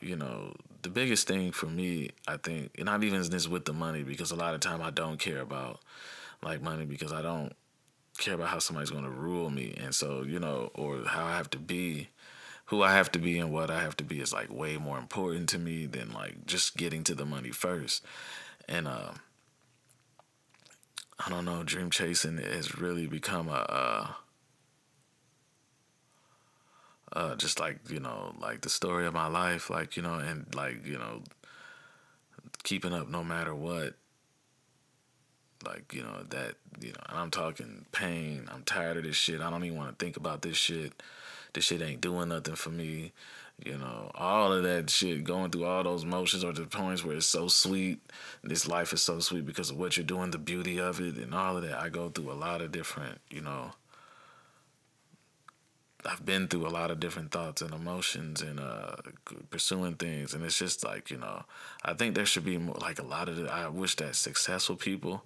[0.00, 4.02] you know, the biggest thing for me, I think, not even this with the money,
[4.02, 5.80] because a lot of time I don't care about
[6.42, 7.52] like money because I don't
[8.18, 11.36] care about how somebody's going to rule me, and so you know, or how I
[11.36, 12.08] have to be,
[12.66, 14.98] who I have to be, and what I have to be is like way more
[14.98, 18.04] important to me than like just getting to the money first,
[18.68, 19.12] and uh,
[21.24, 23.52] I don't know, dream chasing has really become a.
[23.52, 24.06] Uh,
[27.12, 30.52] uh, just like you know, like the story of my life, like you know, and
[30.54, 31.22] like you know,
[32.62, 33.94] keeping up no matter what.
[35.64, 38.48] Like you know that you know, and I'm talking pain.
[38.52, 39.40] I'm tired of this shit.
[39.40, 41.02] I don't even want to think about this shit.
[41.52, 43.12] This shit ain't doing nothing for me.
[43.62, 47.16] You know, all of that shit, going through all those motions or the points where
[47.16, 48.00] it's so sweet.
[48.42, 51.34] This life is so sweet because of what you're doing, the beauty of it, and
[51.34, 51.78] all of that.
[51.78, 53.72] I go through a lot of different, you know,
[56.04, 58.96] I've been through a lot of different thoughts and emotions and uh,
[59.50, 61.44] pursuing things, and it's just like you know,
[61.84, 63.36] I think there should be more like a lot of.
[63.36, 65.24] The, I wish that successful people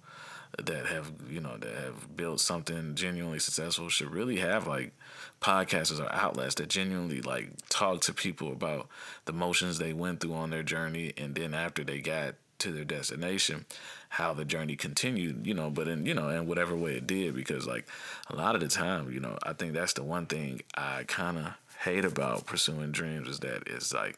[0.63, 4.93] that have you know that have built something genuinely successful should really have like
[5.41, 8.87] podcasters or outlets that genuinely like talk to people about
[9.25, 12.85] the motions they went through on their journey, and then after they got to their
[12.85, 13.65] destination
[14.09, 17.35] how the journey continued you know but in you know in whatever way it did
[17.35, 17.87] because like
[18.29, 21.37] a lot of the time you know i think that's the one thing i kind
[21.37, 21.53] of
[21.83, 24.17] hate about pursuing dreams is that it's like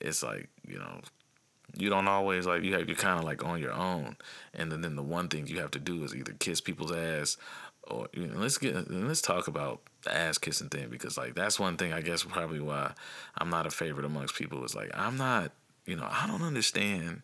[0.00, 1.00] it's like you know
[1.74, 4.16] you don't always like you have you're kind of like on your own.
[4.54, 7.36] And then, then the one thing you have to do is either kiss people's ass
[7.82, 11.60] or you know, let's get let's talk about the ass kissing thing because like that's
[11.60, 12.92] one thing I guess probably why
[13.38, 15.52] I'm not a favorite amongst people is like I'm not
[15.84, 17.22] you know I don't understand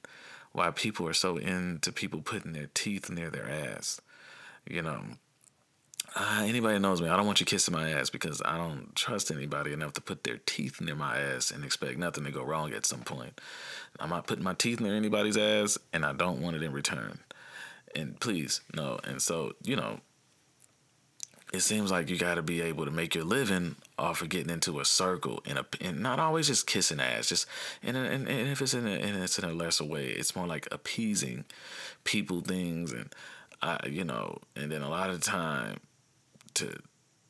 [0.53, 4.01] why people are so into people putting their teeth near their ass.
[4.69, 5.03] You know,
[6.15, 9.31] uh, anybody knows me, I don't want you kissing my ass because I don't trust
[9.31, 12.73] anybody enough to put their teeth near my ass and expect nothing to go wrong
[12.73, 13.41] at some point.
[13.99, 17.21] I'm not putting my teeth near anybody's ass, and I don't want it in return.
[17.95, 18.99] And please, no.
[19.05, 20.01] And so, you know,
[21.53, 24.51] it seems like you got to be able to make your living off of getting
[24.51, 27.47] into a circle and, a, and not always just kissing ass just
[27.83, 30.47] and, and, and if it's in a, and it's in a lesser way it's more
[30.47, 31.45] like appeasing
[32.05, 33.15] people things and
[33.61, 35.77] I you know and then a lot of time
[36.55, 36.75] to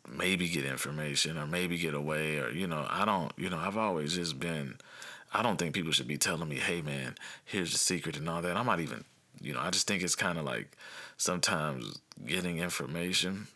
[0.09, 3.77] maybe get information or maybe get away or you know I don't you know I've
[3.77, 4.77] always just been
[5.35, 8.43] I don't think people should be telling me hey man here's the secret and all
[8.43, 8.57] that.
[8.57, 9.05] I'm not even
[9.41, 10.77] you know I just think it's kind of like
[11.17, 13.49] sometimes getting information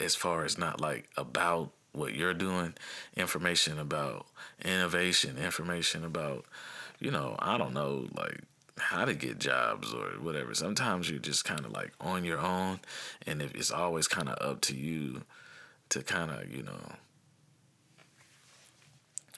[0.00, 2.74] as far as not like about what you're doing,
[3.16, 4.26] information about
[4.64, 6.44] innovation, information about,
[7.00, 8.42] you know, I don't know, like
[8.78, 10.54] how to get jobs or whatever.
[10.54, 12.80] Sometimes you're just kind of like on your own,
[13.26, 15.22] and it's always kind of up to you
[15.90, 16.92] to kind of you know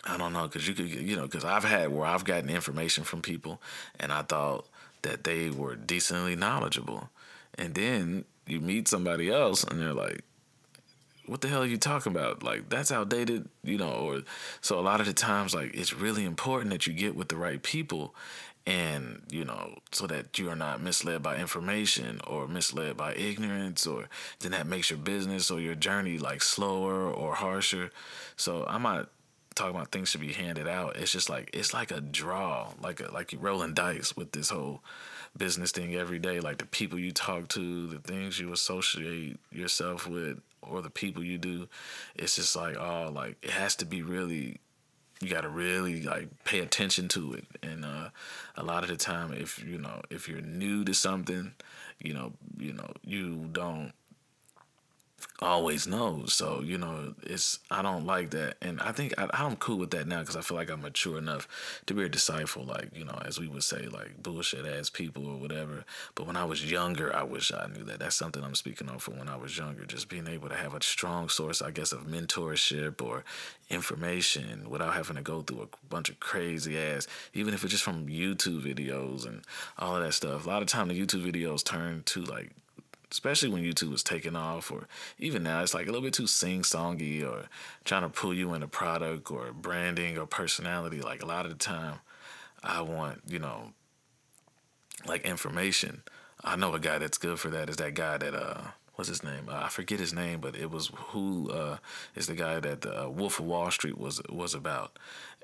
[0.04, 3.04] I don't know because you could you know because I've had where I've gotten information
[3.04, 3.60] from people
[3.98, 4.68] and I thought
[5.02, 7.10] that they were decently knowledgeable,
[7.56, 10.22] and then you meet somebody else and they're like,
[11.26, 12.42] "What the hell are you talking about?
[12.42, 13.92] Like that's outdated," you know.
[13.92, 14.22] Or
[14.60, 17.36] so a lot of the times, like it's really important that you get with the
[17.36, 18.14] right people,
[18.66, 23.86] and you know so that you are not misled by information or misled by ignorance
[23.86, 24.08] or
[24.40, 27.90] then that makes your business or your journey like slower or harsher
[28.36, 29.08] so i'm not
[29.54, 30.96] talking about things should be handed out.
[30.96, 34.50] It's just like it's like a draw, like a, like you're rolling dice with this
[34.50, 34.82] whole
[35.36, 36.40] business thing every day.
[36.40, 41.22] Like the people you talk to, the things you associate yourself with, or the people
[41.22, 41.68] you do.
[42.14, 44.58] It's just like oh, like it has to be really.
[45.20, 48.08] You got to really like pay attention to it, and uh,
[48.56, 51.54] a lot of the time, if you know if you're new to something,
[52.00, 53.92] you know you know you don't
[55.40, 56.34] always knows.
[56.34, 59.90] So you know, it's I don't like that, and I think I, I'm cool with
[59.90, 61.48] that now because I feel like I'm mature enough
[61.86, 65.26] to be a disciple, like you know, as we would say, like bullshit ass people
[65.26, 65.84] or whatever.
[66.14, 68.00] But when I was younger, I wish I knew that.
[68.00, 69.84] That's something I'm speaking on for when I was younger.
[69.84, 73.24] Just being able to have a strong source, I guess, of mentorship or
[73.70, 77.84] information without having to go through a bunch of crazy ass, even if it's just
[77.84, 79.42] from YouTube videos and
[79.78, 80.46] all of that stuff.
[80.46, 82.50] A lot of time the YouTube videos turn to like
[83.12, 84.88] especially when YouTube was taking off, or
[85.18, 87.48] even now, it's like a little bit too sing songy or
[87.84, 91.00] trying to pull you into product or branding or personality.
[91.00, 91.96] Like a lot of the time,
[92.62, 93.72] I want, you know,
[95.06, 96.02] like information.
[96.42, 98.62] I know a guy that's good for that is that guy that, uh,
[98.94, 99.48] what's his name?
[99.48, 101.76] Uh, I forget his name, but it was who uh,
[102.14, 104.98] is the guy that the uh, Wolf of Wall Street was was about.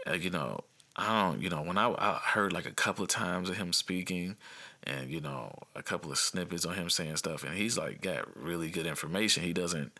[0.07, 0.64] Uh, you know,
[0.97, 3.73] I don't, you know, when I, I heard like a couple of times of him
[3.73, 4.37] speaking,
[4.85, 8.24] and you know a couple of snippets on him saying stuff and he's like got
[8.37, 9.43] really good information.
[9.43, 9.93] He doesn't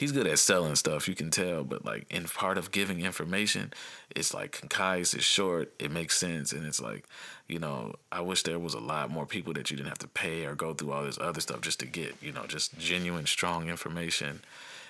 [0.00, 3.70] he's good at selling stuff you can tell but like in part of giving information
[4.16, 7.04] it's like concise it's short it makes sense and it's like
[7.48, 10.08] you know i wish there was a lot more people that you didn't have to
[10.08, 13.26] pay or go through all this other stuff just to get you know just genuine
[13.26, 14.40] strong information.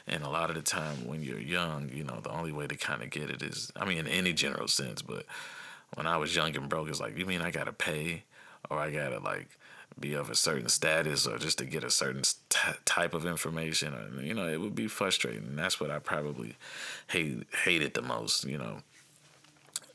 [0.06, 2.74] And a lot of the time when you're young you know the only way to
[2.74, 5.24] kind of get it is i mean in any general sense but
[5.94, 8.24] when i was young and broke it's like you mean i gotta pay
[8.68, 9.48] or I gotta like
[9.98, 13.94] be of a certain status or just to get a certain t- type of information
[13.94, 15.56] or you know it would be frustrating.
[15.56, 16.56] That's what I probably
[17.08, 18.82] hate hated the most you know.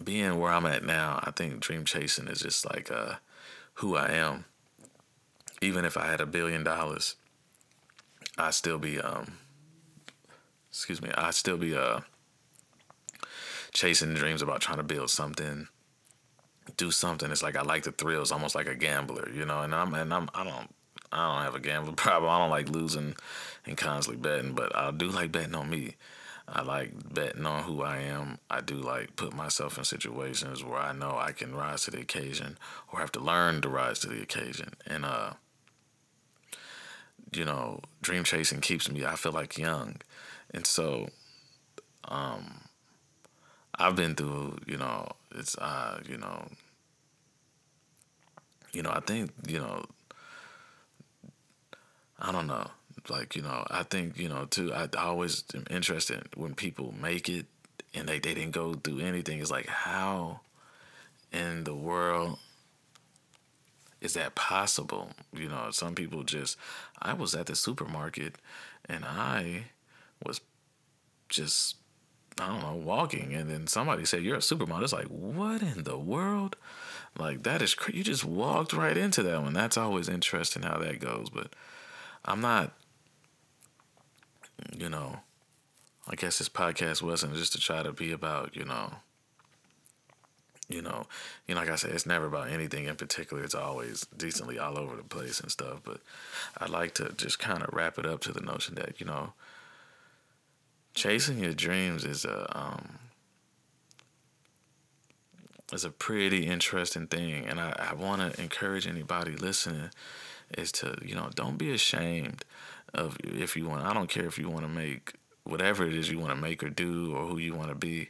[0.04, 3.16] Being where I'm at now I think dream chasing is just like uh
[3.76, 4.46] who I am.
[5.62, 7.16] Even if I had a billion dollars
[8.38, 9.38] i'd still be um
[10.70, 12.00] excuse me i'd still be uh
[13.74, 15.68] chasing dreams about trying to build something
[16.78, 17.32] do something.
[17.32, 19.62] It's like I like the thrills, almost like a gambler, you know.
[19.62, 20.74] And I'm and I'm I don't
[21.12, 22.30] I don't have a gambling problem.
[22.30, 23.16] I don't like losing
[23.66, 25.96] and constantly betting, but I do like betting on me.
[26.48, 28.38] I like betting on who I am.
[28.50, 32.02] I do like put myself in situations where I know I can rise to the
[32.02, 32.58] occasion
[32.92, 34.74] or have to learn to rise to the occasion.
[34.86, 35.34] And uh
[37.34, 39.98] you know, dream chasing keeps me I feel like young.
[40.54, 41.10] And so
[42.08, 42.65] um
[43.78, 46.48] I've been through, you know, it's uh, you know,
[48.72, 49.86] you know, I think, you know,
[52.20, 52.70] I don't know,
[53.10, 57.30] like, you know, I think, you know, too, I always am interested when people make
[57.30, 57.46] it
[57.94, 59.40] and they, they didn't go through anything.
[59.40, 60.42] It's like, how
[61.32, 62.40] in the world
[64.02, 65.12] is that possible?
[65.34, 66.58] You know, some people just,
[67.02, 68.36] I was at the supermarket
[68.88, 69.66] and I
[70.26, 70.42] was
[71.30, 71.76] just
[72.40, 74.84] I don't know, walking, and then somebody said you're a supermodel.
[74.84, 76.58] It's like, what in the world?
[77.18, 79.54] Like that is you just walked right into that one.
[79.54, 81.30] That's always interesting how that goes.
[81.30, 81.54] But
[82.26, 82.74] I'm not,
[84.76, 85.20] you know,
[86.08, 88.96] I guess this podcast wasn't just to try to be about, you know,
[90.68, 91.06] you know,
[91.48, 93.44] you know, like I said, it's never about anything in particular.
[93.44, 95.82] It's always decently all over the place and stuff.
[95.84, 96.02] But
[96.58, 99.34] I'd like to just kind of wrap it up to the notion that, you know,
[100.96, 103.00] chasing your dreams is a um,
[105.74, 109.92] is a pretty interesting thing, and I, I want to encourage anybody listening
[110.58, 112.46] is to you know don't be ashamed
[112.94, 113.86] of if you want.
[113.86, 116.64] I don't care if you want to make whatever it is you want to make
[116.64, 118.10] or do or who you want to be.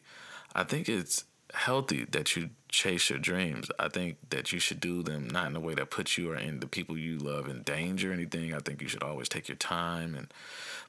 [0.54, 1.26] I think it's
[1.56, 3.70] healthy that you chase your dreams.
[3.80, 6.36] I think that you should do them not in a way that puts you or
[6.36, 8.54] in the people you love in danger or anything.
[8.54, 10.28] I think you should always take your time and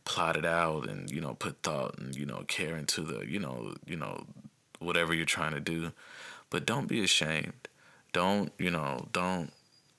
[0.05, 3.39] plot it out and you know put thought and you know care into the you
[3.39, 4.25] know you know
[4.79, 5.93] whatever you're trying to do.
[6.51, 7.69] But don't be ashamed.
[8.13, 9.09] Don't you know?
[9.13, 9.53] Don't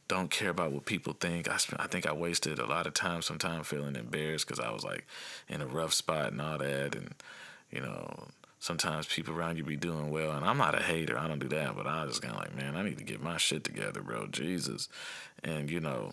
[0.07, 1.49] don't care about what people think.
[1.49, 4.83] I I think I wasted a lot of time, sometimes feeling embarrassed because I was
[4.83, 5.05] like
[5.47, 7.13] in a rough spot and all that, and
[7.71, 8.27] you know,
[8.59, 11.17] sometimes people around you be doing well, and I'm not a hater.
[11.17, 13.21] I don't do that, but I just kind of like, man, I need to get
[13.21, 14.27] my shit together, bro.
[14.27, 14.89] Jesus,
[15.43, 16.11] and you know,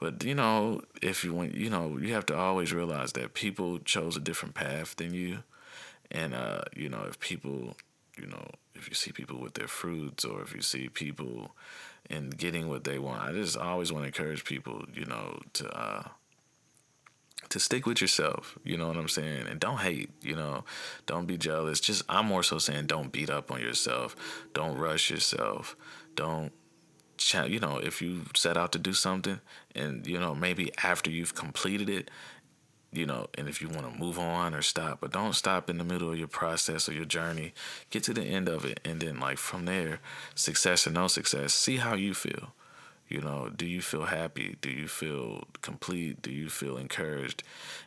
[0.00, 3.78] but you know, if you want, you know, you have to always realize that people
[3.78, 5.38] chose a different path than you,
[6.10, 7.76] and uh, you know, if people,
[8.20, 11.54] you know, if you see people with their fruits, or if you see people
[12.10, 13.22] and getting what they want.
[13.22, 16.02] I just always want to encourage people, you know, to uh,
[17.50, 18.58] to stick with yourself.
[18.64, 20.10] You know what I'm saying, and don't hate.
[20.22, 20.64] You know,
[21.06, 21.80] don't be jealous.
[21.80, 24.16] Just I'm more so saying don't beat up on yourself.
[24.52, 25.76] Don't rush yourself.
[26.14, 26.52] Don't
[27.46, 29.40] you know if you set out to do something
[29.76, 32.10] and you know maybe after you've completed it
[32.94, 35.78] you know, and if you want to move on or stop, but don't stop in
[35.78, 37.52] the middle of your process or your journey.
[37.90, 40.00] Get to the end of it, and then like from there,
[40.34, 42.54] success or no success, see how you feel.
[43.08, 44.56] You know, do you feel happy?
[44.60, 46.22] Do you feel complete?
[46.22, 47.42] Do you feel encouraged?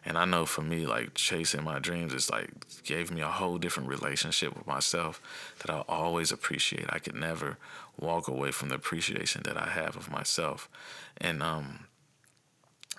[0.05, 2.49] And I know for me, like chasing my dreams, it's like
[2.83, 5.19] gave me a whole different relationship with myself
[5.59, 6.85] that I always appreciate.
[6.89, 7.57] I could never
[7.99, 10.69] walk away from the appreciation that I have of myself.
[11.17, 11.85] And um,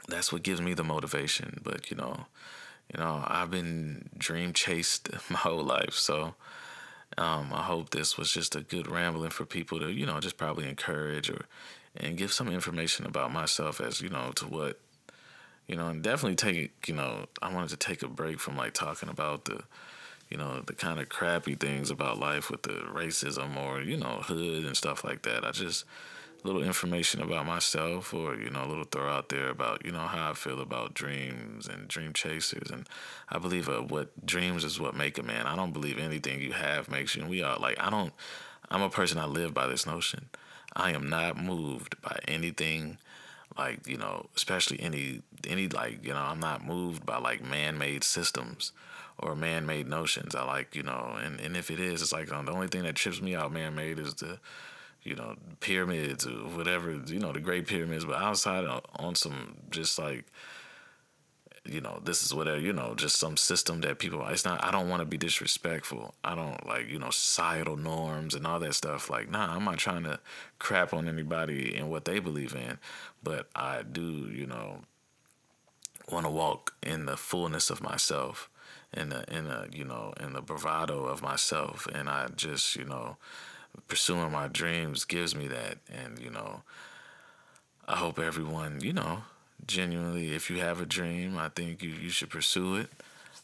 [0.09, 1.61] that's what gives me the motivation.
[1.63, 2.27] But you know,
[2.93, 6.35] you know, I've been dream chased my whole life, so
[7.17, 10.37] um, I hope this was just a good rambling for people to you know just
[10.37, 11.47] probably encourage or
[11.99, 14.79] and give some information about myself as you know to what
[15.67, 18.75] you know and definitely take you know I wanted to take a break from like
[18.75, 19.63] talking about the
[20.31, 24.21] you know the kind of crappy things about life with the racism or you know
[24.23, 25.45] hood and stuff like that.
[25.45, 25.85] I just
[26.45, 30.07] little information about myself or you know a little throw out there about you know
[30.07, 32.89] how I feel about dreams and dream chasers and
[33.29, 35.47] I believe uh, what dreams is what make a man.
[35.47, 37.23] I don't believe anything you have makes you.
[37.23, 38.13] And we are like I don't.
[38.71, 40.29] I'm a person I live by this notion.
[40.79, 42.99] I am not moved by anything
[43.59, 48.05] like you know especially any any like you know I'm not moved by like man-made
[48.05, 48.73] systems
[49.19, 50.35] or man-made notions.
[50.35, 52.85] I like you know and and if it is, it's like um, the only thing
[52.85, 54.39] that trips me out man-made is the
[55.09, 58.67] you know, pyramids or whatever, you know, the Great Pyramids, but outside
[58.97, 60.25] on some just like,
[61.69, 64.71] you know, this is whatever, you know, just some system that people, it's not, I
[64.71, 66.15] don't want to be disrespectful.
[66.25, 69.11] I don't like, you know, societal norms and all that stuff.
[69.11, 70.21] Like, nah, I'm not trying to
[70.59, 72.79] crap on anybody and what they believe in,
[73.23, 74.83] but I do, you know,
[76.11, 78.49] want to walk in the fullness of myself
[78.93, 81.87] in the, in a, you know, in the bravado of myself.
[81.95, 83.17] And I just, you know,
[83.87, 85.79] pursuing my dreams gives me that.
[85.93, 86.63] And, you know,
[87.87, 89.23] I hope everyone, you know,
[89.67, 92.91] genuinely, if you have a dream, I think you, you should pursue it.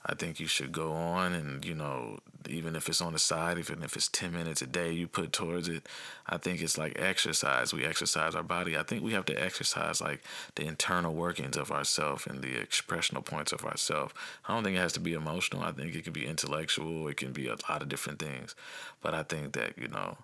[0.06, 3.56] I think you should go on and, you know, even if it's on the side,
[3.56, 5.88] even if it's 10 minutes a day you put towards it,
[6.26, 7.72] I think it's like exercise.
[7.72, 8.76] We exercise our body.
[8.76, 10.22] I think we have to exercise like
[10.56, 14.12] the internal workings of ourself and the expressional points of ourself.
[14.46, 15.62] I don't think it has to be emotional.
[15.62, 17.08] I think it can be intellectual.
[17.08, 18.54] It can be a lot of different things.
[19.00, 20.18] But I think that, you know,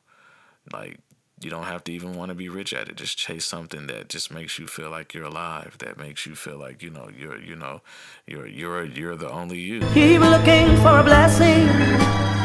[0.72, 0.98] like
[1.40, 2.96] you don't have to even want to be rich at it.
[2.96, 5.76] Just chase something that just makes you feel like you're alive.
[5.78, 7.80] That makes you feel like you know you're you know
[8.26, 9.80] you're you're you're the only you.
[9.94, 11.66] Keep looking for a blessing,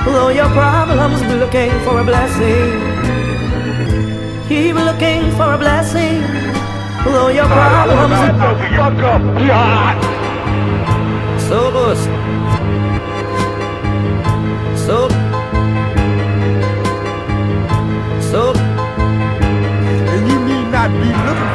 [0.05, 2.71] though your problems be looking for a blessing.
[4.47, 6.21] Keep looking for a blessing,
[7.03, 8.15] though your ah, problems.
[8.77, 10.21] Fuck up,
[11.49, 12.54] So good.
[20.88, 21.54] might be looking